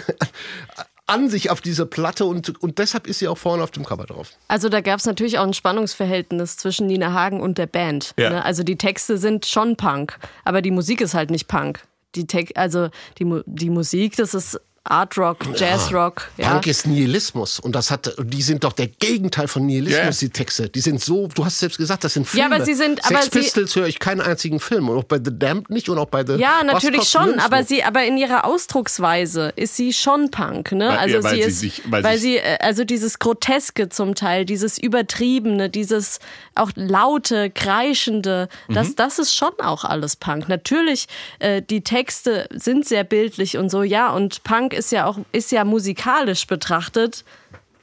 [1.06, 4.06] an sich auf diese Platte und, und deshalb ist sie auch vorne auf dem Cover
[4.06, 4.30] drauf.
[4.48, 8.14] Also da gab es natürlich auch ein Spannungsverhältnis zwischen Nina Hagen und der Band.
[8.18, 8.30] Ja.
[8.30, 8.44] Ne?
[8.44, 11.82] Also die Texte sind schon Punk, aber die Musik ist halt nicht Punk.
[12.14, 16.30] Die Te also die, Mu- die Musik, das ist Art Rock, Jazz Rock.
[16.36, 16.50] Ja.
[16.50, 20.68] Punk ist Nihilismus und das hat, die sind doch der Gegenteil von Nihilismus, die Texte.
[20.68, 22.56] Die sind so, du hast selbst gesagt, das sind Ja, Filme.
[22.56, 25.16] aber sie sind- Sex aber sie- Pistols höre ich keinen einzigen Film und auch bei
[25.16, 28.44] The Damned nicht und auch bei The Ja, natürlich schon, aber sie, aber in ihrer
[28.44, 30.88] Ausdrucksweise ist sie schon Punk, ne?
[30.90, 33.88] Weil- also ja, weil sie sie ist, sich- weil weil sie- äh, also dieses Groteske
[33.88, 36.18] zum Teil, dieses Übertriebene, dieses
[36.54, 38.96] auch laute, kreischende, das, Mhm.
[38.96, 40.48] das ist schon auch alles Punk.
[40.50, 41.06] Natürlich,
[41.38, 45.52] äh, die Texte sind sehr bildlich und so, ja, und Punk ist ja auch, ist
[45.52, 47.24] ja musikalisch betrachtet,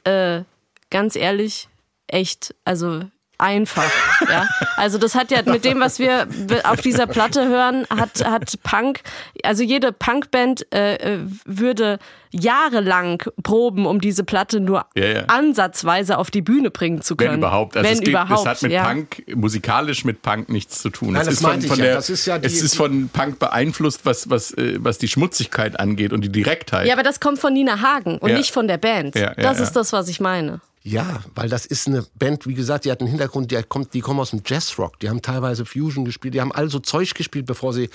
[0.04, 0.42] äh,
[0.90, 1.68] ganz ehrlich,
[2.06, 3.02] echt, also
[3.38, 3.90] einfach.
[4.28, 4.46] Ja?
[4.76, 6.28] Also das hat ja mit dem, was wir
[6.64, 9.00] auf dieser Platte hören, hat, hat Punk,
[9.42, 11.98] also jede Punkband äh, äh, würde
[12.32, 15.24] jahrelang proben, um diese Platte nur Ja, ja.
[15.26, 17.32] ansatzweise auf die Bühne bringen zu können.
[17.32, 17.76] Wenn überhaupt.
[17.76, 18.84] Also Wenn es, geht, überhaupt, es hat mit ja.
[18.84, 21.12] Punk, musikalisch mit Punk nichts zu tun.
[21.12, 21.84] Nein, es das ist von, von ja.
[21.84, 25.08] der, Das ist ja die- es ist von Punk beeinflusst, was, was, äh, was die
[25.08, 26.86] Schmutzigkeit angeht und die Direktheit.
[26.86, 28.38] Ja, aber das kommt von Nina Hagen und Ja.
[28.38, 29.14] nicht von der Band.
[29.14, 29.64] Ja, ja, das ja.
[29.64, 30.60] ist das, was ich meine.
[30.84, 34.00] Ja, weil das ist eine Band, wie gesagt, die hat einen Hintergrund, die, kommt, die
[34.00, 37.72] kommen aus dem Jazzrock, die haben teilweise Fusion gespielt, die haben also Zeug gespielt, bevor
[37.72, 37.88] sie,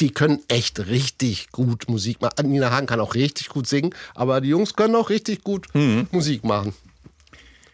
[0.00, 2.50] die können echt richtig gut Musik machen.
[2.50, 3.75] Nina Hagen kann auch richtig gut singen,
[4.14, 5.66] aber die Jungs können auch richtig gut
[6.10, 6.74] Musik machen.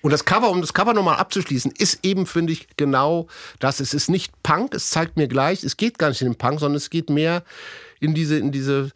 [0.02, 3.28] Und das Cover, um das Cover nochmal abzuschließen, ist eben, finde ich, genau
[3.60, 3.78] das.
[3.78, 6.58] Es ist nicht Punk, es zeigt mir gleich, es geht gar nicht in den Punk,
[6.58, 7.44] sondern es geht mehr
[8.00, 8.90] in diese, in diese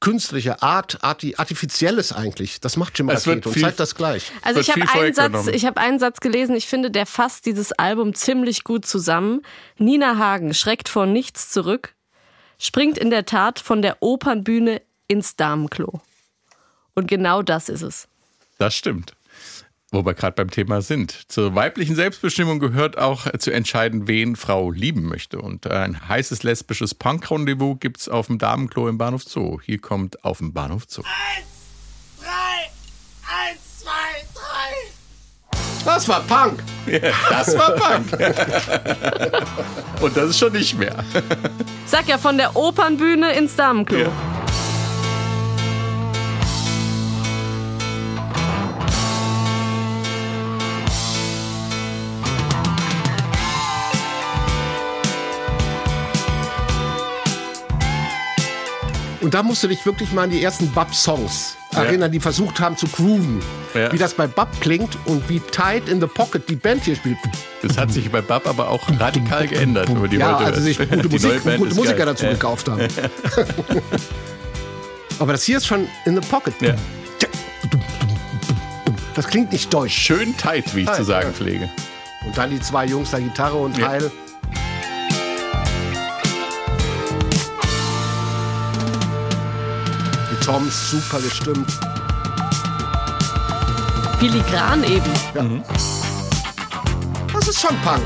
[0.00, 2.60] künstliche Art, arti artifizielles eigentlich.
[2.60, 4.32] Das macht Jim Es wird Rakete und zeigt das gleich.
[4.42, 7.72] Also ich habe einen Satz, ich habe einen Satz gelesen, ich finde, der fasst dieses
[7.72, 9.42] Album ziemlich gut zusammen.
[9.78, 11.94] Nina Hagen schreckt vor nichts zurück,
[12.58, 16.00] springt in der Tat von der Opernbühne ins Damenklo.
[16.94, 18.08] Und genau das ist es.
[18.58, 19.14] Das stimmt.
[19.90, 21.30] Wo wir gerade beim Thema sind.
[21.30, 25.38] Zur weiblichen Selbstbestimmung gehört auch zu entscheiden, wen Frau lieben möchte.
[25.38, 29.60] Und ein heißes lesbisches Punk-Rendezvous gibt es auf dem Damenklo im Bahnhof Zoo.
[29.60, 31.02] Hier kommt auf dem Bahnhof Zoo.
[32.20, 32.28] Drei,
[33.50, 33.90] eins, zwei,
[34.34, 35.84] drei.
[35.84, 36.62] Das war Punk.
[36.86, 38.12] Ja, das war Punk.
[40.00, 41.04] Und das ist schon nicht mehr.
[41.86, 44.10] Sag ja von der Opernbühne ins Damenklo.
[59.22, 61.84] Und da musst du dich wirklich mal an die ersten Bub-Songs Ja.
[61.84, 63.40] erinnern, die versucht haben zu grooven.
[63.72, 63.92] Ja.
[63.92, 67.16] Wie das bei Bub klingt und wie Tight in the Pocket die Band hier spielt.
[67.62, 69.88] Das hat sich bei Bab aber auch radikal geändert.
[69.88, 72.06] Über die ja, heute also sich gute, Musik, gute Musiker geil.
[72.06, 72.32] dazu Ja.
[72.32, 72.82] gekauft haben.
[75.18, 76.54] Aber das hier ist schon in the Pocket.
[76.60, 76.74] Ja.
[79.14, 79.94] Das klingt nicht deutsch.
[79.94, 81.70] Schön tight, wie ich Tight, zu sagen pflege.
[82.26, 83.80] Und dann die zwei Jungs da Gitarre und.
[83.86, 84.10] Heil.
[90.44, 91.70] Toms super gestimmt.
[94.18, 95.12] Filigran eben.
[95.34, 95.62] Mhm.
[97.32, 98.02] Das ist schon Punk.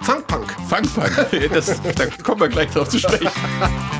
[0.00, 0.54] Funk-Punk.
[0.68, 1.94] Funk-Punk.
[1.96, 3.28] Da kommen wir gleich drauf zu sprechen.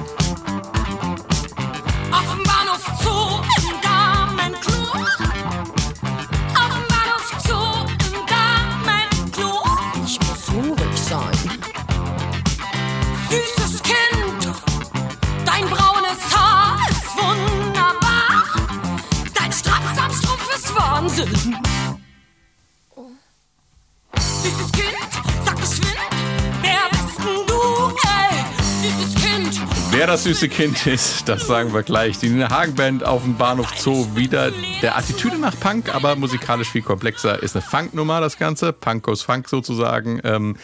[30.05, 32.19] Wer das süße Kind ist, das sagen wir gleich.
[32.19, 34.53] Die Nina Hagen Band auf dem Bahnhof Zoo wieder
[34.83, 37.43] der Attitüde nach Punk, aber musikalisch viel komplexer.
[37.43, 38.75] Ist eine Funknummer, das Ganze.
[38.75, 40.21] Punk goes Funk sozusagen.
[40.23, 40.57] Ähm,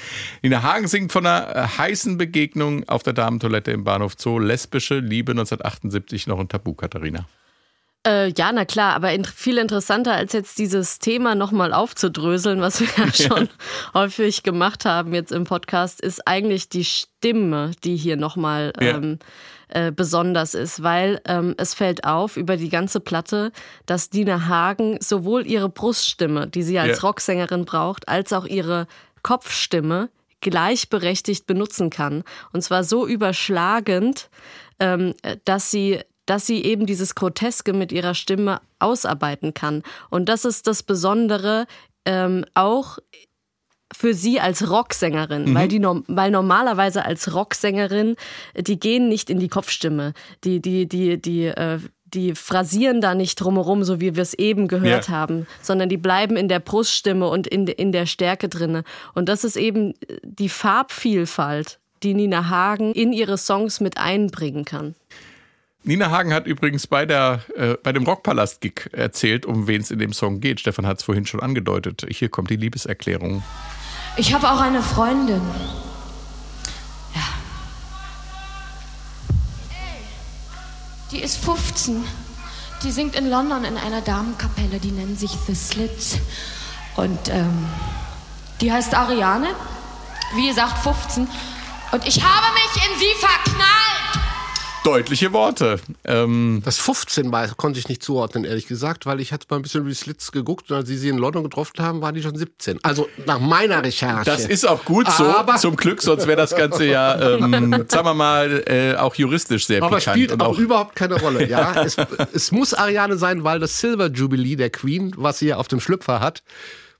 [0.43, 4.39] Nina Hagen singt von einer heißen Begegnung auf der Damentoilette im Bahnhof Zoo.
[4.39, 7.25] Lesbische Liebe 1978 noch ein Tabu, Katharina.
[8.07, 12.81] Äh, ja, na klar, aber in, viel interessanter als jetzt dieses Thema nochmal aufzudröseln, was
[12.81, 13.49] wir ja schon
[13.93, 18.97] häufig gemacht haben jetzt im Podcast, ist eigentlich die Stimme, die hier nochmal Ja.
[18.97, 19.19] ähm,
[19.69, 23.53] äh, besonders ist, weil ähm, es fällt auf über die ganze Platte,
[23.87, 27.07] dass Dina Hagen sowohl ihre Bruststimme, die sie als Ja.
[27.09, 28.87] Rocksängerin braucht, als auch ihre
[29.23, 30.09] Kopfstimme
[30.41, 32.25] gleichberechtigt benutzen kann.
[32.53, 34.31] Und zwar so überschlagend,
[34.81, 36.01] ähm, dass sie
[36.31, 39.83] dass sie eben dieses Groteske mit ihrer Stimme ausarbeiten kann.
[40.11, 41.67] Und das ist das Besondere
[42.05, 42.99] ähm, auch
[43.93, 48.15] für sie als Rocksängerin, weil die weil normalerweise als Rocksängerin
[48.55, 50.13] äh, die gehen nicht in die Kopfstimme,
[50.45, 54.69] die die die die äh, die phrasieren da nicht drumherum, so wie wir es eben
[54.69, 55.15] gehört Ja.
[55.15, 58.85] haben, sondern die bleiben in der Bruststimme und in, in der Stärke drinne.
[59.15, 64.95] Und das ist eben die Farbvielfalt, die Nina Hagen in ihre Songs mit einbringen kann.
[65.83, 69.99] Nina Hagen hat übrigens bei, der, äh, bei dem Rockpalast-Gig erzählt, um wen es in
[69.99, 70.61] dem Song geht.
[70.61, 72.07] Stefan hat es vorhin schon angedeutet.
[72.11, 73.43] Hier kommt die Liebeserklärung.
[74.17, 75.41] Ich habe auch eine Freundin.
[77.15, 77.23] Ja.
[81.11, 82.05] Die ist 15.
[82.83, 86.19] Die singt in London in einer Damenkapelle, die nennen sich The Slits.
[86.97, 87.67] Und ähm,
[88.61, 89.49] die heißt Ariane.
[90.35, 91.27] Wie gesagt, 15.
[91.93, 94.30] Und ich habe mich in sie verknallt.
[94.85, 95.79] Deutliche Worte.
[96.05, 99.63] Ähm, Das 15 war, konnte ich nicht zuordnen, ehrlich gesagt, weil ich hatte mal ein
[99.63, 102.23] bisschen über die Slits geguckt und als sie sie in London getroffen haben, waren die
[102.23, 102.79] schon 17.
[102.83, 104.25] Also nach meiner Recherche.
[104.25, 108.07] das ist auch gut so, Aber- zum Glück, sonst wäre das Ganze ja, ähm, sagen
[108.07, 111.41] wir mal, äh, auch juristisch sehr aber spielt auch auch überhaupt keine Rolle.
[111.51, 111.97] Ja, es,
[112.33, 115.81] es muss Ariane sein, weil das Silver Jubilee der Queen, was sie ja auf dem
[115.81, 116.43] Schlüpfer hat,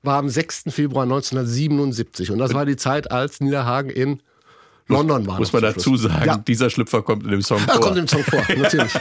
[0.03, 0.63] war am 6.
[0.69, 4.21] Februar 1977 und das war die Zeit, als Niederhagen in
[4.91, 5.37] London war.
[5.39, 6.01] muss man dazu Schluss.
[6.03, 7.79] sagen, Ja, dieser Schlüpfer kommt in dem Song vor.
[7.79, 8.93] kommt im Song vor, natürlich.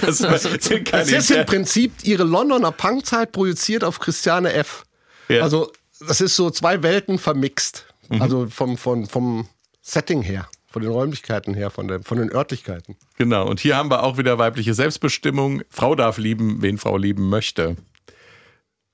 [0.00, 4.84] das sind keine Das ist im Prinzip ihre Londoner Punkzeit projiziert auf Christiane F.
[5.28, 5.42] Ja.
[5.42, 5.72] Also
[6.06, 7.86] das ist so zwei Welten vermixt.
[8.08, 8.22] Mhm.
[8.22, 9.48] Also vom, vom, vom
[9.82, 12.96] Setting her, von den Räumlichkeiten her, von, der, von den Örtlichkeiten.
[13.16, 15.62] Genau, und hier haben wir auch wieder weibliche Selbstbestimmung.
[15.70, 17.76] Frau darf lieben, wen Frau lieben möchte.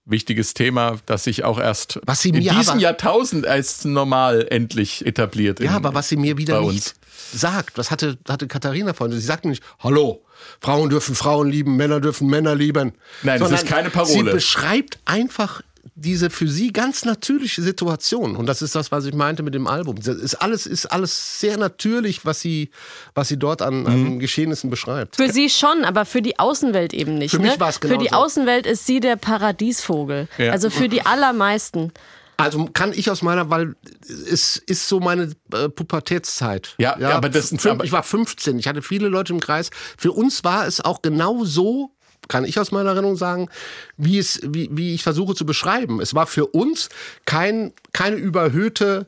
[0.06, 5.06] Wichtiges Thema, das sich auch erst Was sie in mir diesem Jahrtausend als normal endlich
[5.06, 5.60] etabliert.
[5.60, 6.94] Ja, in, aber was sie mir wieder nicht
[7.32, 9.18] sagt, was hatte, hatte Katharina vorhin?
[9.18, 10.22] Sie sagte nicht, hallo,
[10.60, 12.92] Frauen dürfen Frauen lieben, Männer dürfen Männer lieben.
[13.22, 14.30] Nein, das ist keine Parole.
[14.30, 15.62] Sie beschreibt einfach
[15.94, 18.36] diese für sie ganz natürliche Situation.
[18.36, 19.96] Und das ist das, was ich meinte mit dem Album.
[19.96, 22.70] Das ist alles, ist alles sehr natürlich, was sie,
[23.14, 23.86] was sie dort an, Mhm.
[23.86, 25.16] an Geschehnissen beschreibt.
[25.16, 27.32] Für sie schon, aber für die Außenwelt eben nicht.
[27.32, 27.60] Für mich ne?
[27.60, 28.24] war's Für die genauso.
[28.24, 30.28] Außenwelt ist sie der Paradiesvogel.
[30.38, 30.52] Ja.
[30.52, 31.92] Also für die allermeisten.
[32.36, 33.76] Also kann ich aus meiner, weil
[34.08, 36.74] es ist so meine äh, Pubertätszeit.
[36.78, 39.70] Ja, aber das- fün- aber- ich war 15, ich hatte viele Leute im Kreis.
[39.96, 41.92] Für uns war es auch genau so,
[42.28, 43.48] kann ich aus meiner Erinnerung sagen,
[43.96, 46.00] wie es, wie, wie ich versuche zu beschreiben.
[46.00, 46.88] Es war für uns
[47.24, 49.06] kein, keine überhöhte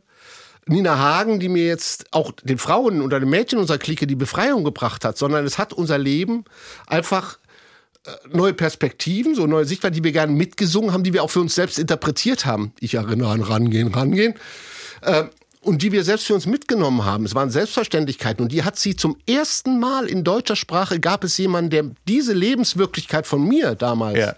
[0.66, 4.64] Nina Hagen, die mir jetzt auch den Frauen oder den Mädchen unserer Clique die Befreiung
[4.64, 6.44] gebracht hat, sondern es hat unser Leben
[6.88, 7.38] einfach
[8.04, 11.40] äh, neue Perspektiven, so neue Sichtweisen, die wir gerne mitgesungen haben, die wir auch für
[11.40, 12.72] uns selbst interpretiert haben.
[12.80, 14.34] Ich erinnere an Rangehen, Rangehen.
[15.66, 17.24] Und die wir selbst für uns mitgenommen haben.
[17.24, 21.36] Es waren Selbstverständlichkeiten und die hat sie zum ersten Mal in deutscher Sprache gab es
[21.38, 24.34] jemanden, der diese Lebenswirklichkeit von mir damals Ja.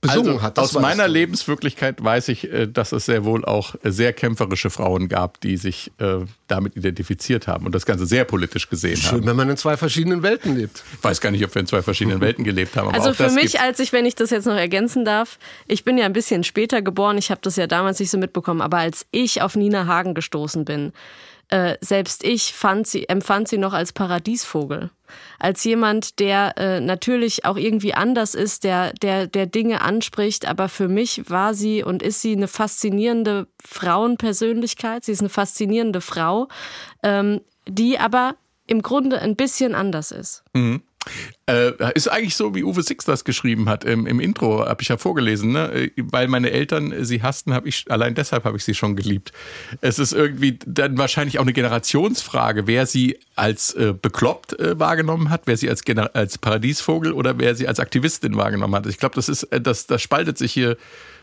[0.00, 0.58] Besungen Also, hat.
[0.58, 1.08] Das aus meiner.
[1.08, 5.56] Lebenswirklichkeit weiß ich, äh, dass es sehr wohl auch äh, sehr kämpferische Frauen gab, die
[5.56, 9.26] sich äh, damit identifiziert haben und das Ganze sehr politisch gesehen Schön, haben.
[9.26, 10.82] wenn man in zwei verschiedenen Welten lebt.
[10.96, 12.88] Ich weiß gar nicht, ob wir in zwei verschiedenen Welten gelebt haben.
[12.88, 15.38] Aber Also auch für das mich, als ich, wenn ich das jetzt noch ergänzen darf,
[15.66, 18.60] ich bin ja ein bisschen später geboren, ich habe das ja damals nicht so mitbekommen,
[18.60, 20.92] aber als ich auf Nina Hagen gestoßen bin,
[21.50, 24.90] äh, selbst ich sie, empfand sie noch als Paradiesvogel.
[25.38, 30.68] Als jemand, der äh, natürlich auch irgendwie anders ist, der, der, der Dinge anspricht, aber
[30.68, 35.04] für mich war sie und ist sie eine faszinierende Frauenpersönlichkeit.
[35.04, 36.48] Sie ist eine faszinierende Frau,
[37.02, 38.36] ähm, die aber
[38.66, 40.44] im Grunde ein bisschen anders ist.
[41.46, 43.84] Äh, ist eigentlich so, wie Uwe Six das geschrieben hat.
[43.84, 45.72] Im, im Intro habe ich ja vorgelesen, ne?
[45.72, 48.96] Äh, weil meine Eltern äh, sie hassten, habe ich allein deshalb habe ich sie schon
[48.96, 49.32] geliebt.
[49.80, 55.30] Es ist irgendwie dann wahrscheinlich auch eine Generationsfrage, wer sie als äh, bekloppt äh, wahrgenommen
[55.30, 58.86] hat, wer sie als, als Paradiesvogel oder wer sie als Aktivistin wahrgenommen hat.
[58.86, 60.76] Ich glaube, das ist, äh, das, das spaltet sich hier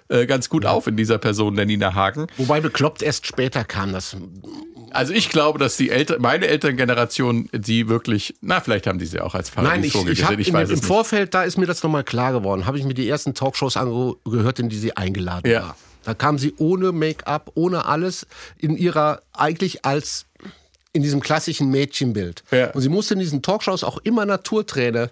[0.09, 2.27] äh, ganz gut auf in dieser Person der Nina Hagen.
[2.37, 4.15] Wobei bekloppt erst später kam das.
[4.91, 9.19] Also ich glaube, dass die Eltern, meine Elterngeneration, die wirklich, na, vielleicht haben die sie
[9.19, 10.39] auch als Paradiesvogel ich gesehen.
[10.39, 10.85] Ich weiß im nicht.
[10.85, 14.59] Vorfeld, da ist mir das nochmal klar geworden, habe ich mir die ersten Talkshows angehört,
[14.59, 15.61] in die sie eingeladen Ja.
[15.61, 15.77] war.
[16.05, 18.27] Da kam sie ohne Make-up, ohne alles,
[18.59, 20.27] in ihrer eigentlich als
[20.95, 22.43] in diesem klassischen Mädchenbild.
[22.51, 22.71] Ja.
[22.71, 25.11] Und sie musste in diesen Talkshows auch immer Naturträne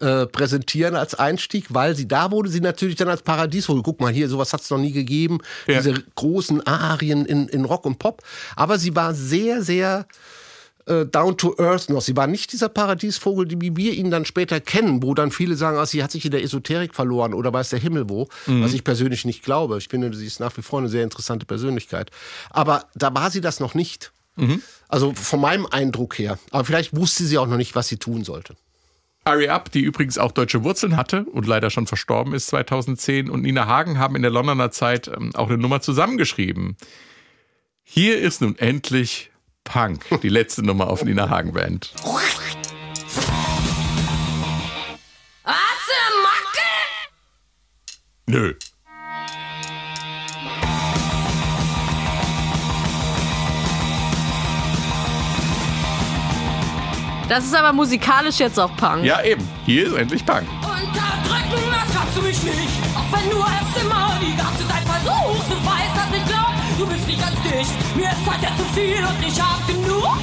[0.00, 3.82] äh, präsentieren als Einstieg, weil sie da wurde sie natürlich dann als Paradiesvogel.
[3.82, 5.40] Guck mal hier, sowas hat es noch nie gegeben.
[5.66, 5.76] Ja.
[5.76, 8.22] Diese großen Arien in, in Rock und Pop.
[8.56, 10.06] Aber sie war sehr, sehr
[10.86, 12.00] äh, down to earth noch.
[12.00, 15.76] Sie war nicht dieser Paradiesvogel, wie wir ihn dann später kennen, wo dann viele sagen,
[15.76, 18.82] ah, sie hat sich in der Esoterik verloren oder weiß der Himmel wo, was ich
[18.82, 19.76] persönlich nicht glaube.
[19.76, 22.10] Ich finde, sie ist nach wie vor eine sehr interessante Persönlichkeit.
[22.48, 24.10] Aber da war sie das noch nicht.
[24.88, 26.38] Also von meinem Eindruck her.
[26.50, 28.56] Aber vielleicht wusste sie auch noch nicht, was sie tun sollte.
[29.24, 33.42] Ari Up, die übrigens auch deutsche Wurzeln hatte und leider schon verstorben ist 2010, und
[33.42, 36.78] Nina Hagen haben in der Londoner Zeit ähm, auch eine Nummer zusammengeschrieben.
[37.82, 39.30] Hier ist nun endlich
[39.64, 41.92] Punk, die letzte Nummer auf Nina Hagen Band.
[45.44, 45.92] Hast du
[46.22, 46.68] Macke?
[48.26, 48.54] Nö.
[57.28, 59.04] Das ist aber musikalisch jetzt auch Punk.
[59.04, 59.46] Ja, eben.
[59.66, 60.44] Hier ist endlich Punk.
[60.62, 62.68] Unterdrücken, das kannst du mich nicht.
[62.96, 66.86] Auch wenn du es immer die ganze Zeit versuchst und weißt, dass ich glaub, du
[66.86, 67.96] bist nicht ganz dicht.
[67.96, 70.16] Mir ist halt jetzt zu viel und ich hab genug.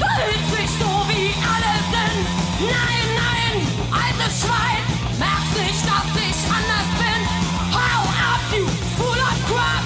[0.00, 2.26] Du hältst mich so, wie alle sind.
[2.58, 3.62] Nein, nein,
[3.94, 4.82] altes Schwein.
[5.16, 7.22] Merkst nicht, dass ich anders bin.
[7.70, 8.66] Hau ab, you
[8.98, 9.84] full of crap.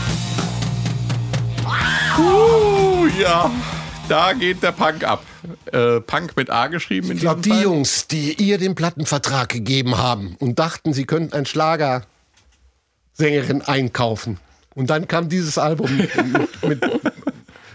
[2.19, 3.51] Uh, ja.
[4.09, 5.23] Da geht der Punk ab.
[5.71, 7.63] Äh, Punk mit A geschrieben in Ich glaube, die Fall.
[7.63, 12.07] Jungs, die ihr den Plattenvertrag gegeben haben und dachten, sie könnten ein Schlagersängerin
[13.67, 14.39] einkaufen.
[14.75, 16.83] Und dann kam dieses Album mit, mit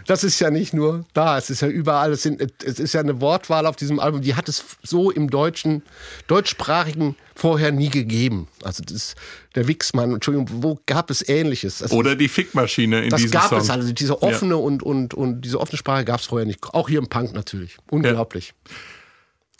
[0.07, 3.01] das ist ja nicht nur da, es ist ja überall, es, sind, es ist ja
[3.01, 5.83] eine Wortwahl auf diesem Album, die hat es so im deutschen,
[6.27, 8.47] deutschsprachigen vorher nie gegeben.
[8.63, 9.15] Also das,
[9.55, 11.81] der Wixmann, Entschuldigung, wo gab es Ähnliches?
[11.81, 13.59] Also Oder die Fickmaschine in das diesem gab Song.
[13.59, 16.63] es also, diese offene und, und, und diese offene Sprache gab es vorher nicht.
[16.73, 17.77] Auch hier im Punk natürlich.
[17.89, 18.53] Unglaublich.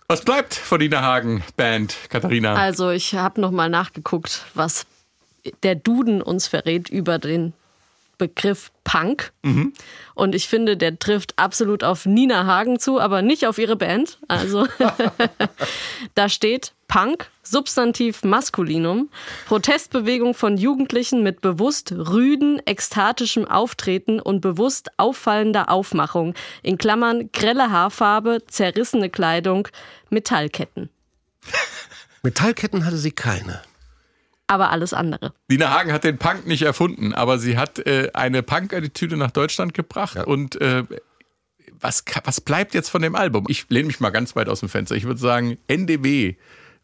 [0.08, 2.56] Was bleibt von Nina Hagen Band, Katharina?
[2.56, 4.86] Also ich habe noch mal nachgeguckt, was
[5.64, 7.54] der Duden uns verrät über den
[8.24, 9.34] Begriff Punk.
[10.16, 14.18] Und ich finde, der trifft absolut auf Nina Hagen zu, aber nicht auf ihre Band.
[14.30, 14.66] Also
[16.16, 19.10] da steht Punk, Substantiv Maskulinum,
[19.48, 26.34] Protestbewegung von Jugendlichen mit bewusst rüden, ekstatischem Auftreten und bewusst auffallender Aufmachung.
[26.62, 29.68] In Klammern grelle Haarfarbe, zerrissene Kleidung,
[30.12, 30.90] Metallketten.
[32.24, 33.62] Metallketten hatte sie keine.
[34.54, 35.34] Aber alles andere.
[35.48, 39.74] Nina Hagen hat den Punk nicht erfunden, aber sie hat äh, eine Punk-Attitüde nach Deutschland
[39.74, 40.16] gebracht.
[40.28, 40.84] Und äh,
[41.80, 43.46] was, was bleibt jetzt von dem Album?
[43.50, 44.96] Ich lehne mich mal ganz weit aus dem Fenster.
[44.96, 46.36] Ich würde sagen, NDW,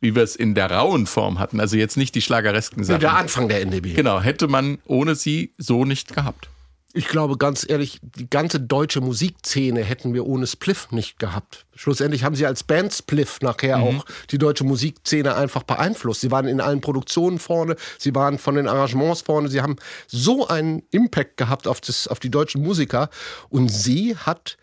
[0.01, 3.01] wie wir es in der rauen Form hatten, also jetzt nicht die schlageresken Sachen.
[3.01, 3.93] Der Anfang der NDB.
[3.93, 6.49] Genau, hätte man ohne sie so nicht gehabt.
[6.93, 11.67] Ich glaube ganz ehrlich, die ganze deutsche Musikszene hätten wir ohne Spliff nicht gehabt.
[11.75, 16.21] Schlussendlich haben sie als Band Spliff nachher auch die deutsche Musikszene einfach beeinflusst.
[16.21, 19.75] Sie waren in allen Produktionen vorne, sie waren von den Arrangements vorne, sie haben
[20.07, 23.09] so einen Impact gehabt auf, das, auf die deutschen Musiker
[23.49, 24.57] und sie hat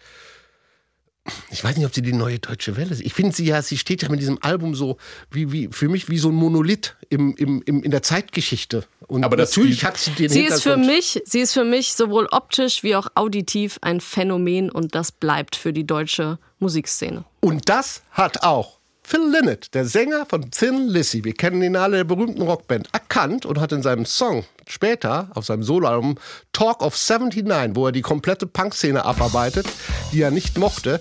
[1.51, 3.01] ich weiß nicht, ob sie die neue deutsche Welle ist.
[3.01, 4.97] Ich finde sie ja, sie steht ja mit diesem Album so,
[5.31, 8.85] wie, wie, für mich wie so ein Monolith im, im, im, in der Zeitgeschichte.
[9.09, 12.27] Und Aber natürlich hat sie den Sie ist für mich, sie ist für mich sowohl
[12.31, 17.24] optisch wie auch auditiv ein Phänomen und das bleibt für die deutsche Musikszene.
[17.41, 18.77] Und das hat auch
[19.09, 23.47] Phil Lynott, der Sänger von Thin Lizzy, wir kennen ihn alle, der berühmten Rockband, erkannt
[23.47, 26.19] und hat in seinem Song später auf seinem Soloalbum
[26.53, 29.69] Talk of 79, wo er die komplette Punkszene abarbeitet,
[30.12, 30.99] die er nicht mochte,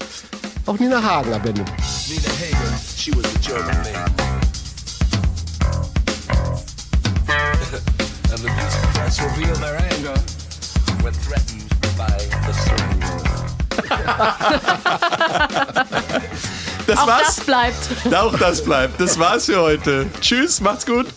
[0.68, 1.57] auch Nina Hagen erwähnt.
[1.57, 4.24] Nina Hagen, she was a German maid.
[8.36, 8.49] And the
[8.94, 10.14] press revealed their anger
[11.02, 12.95] when threatened by the third
[16.88, 17.36] Das Auch war's.
[17.38, 18.14] das bleibt.
[18.14, 19.02] Auch das bleibt.
[19.02, 20.06] Das war's für heute.
[20.22, 21.07] Tschüss, macht's gut.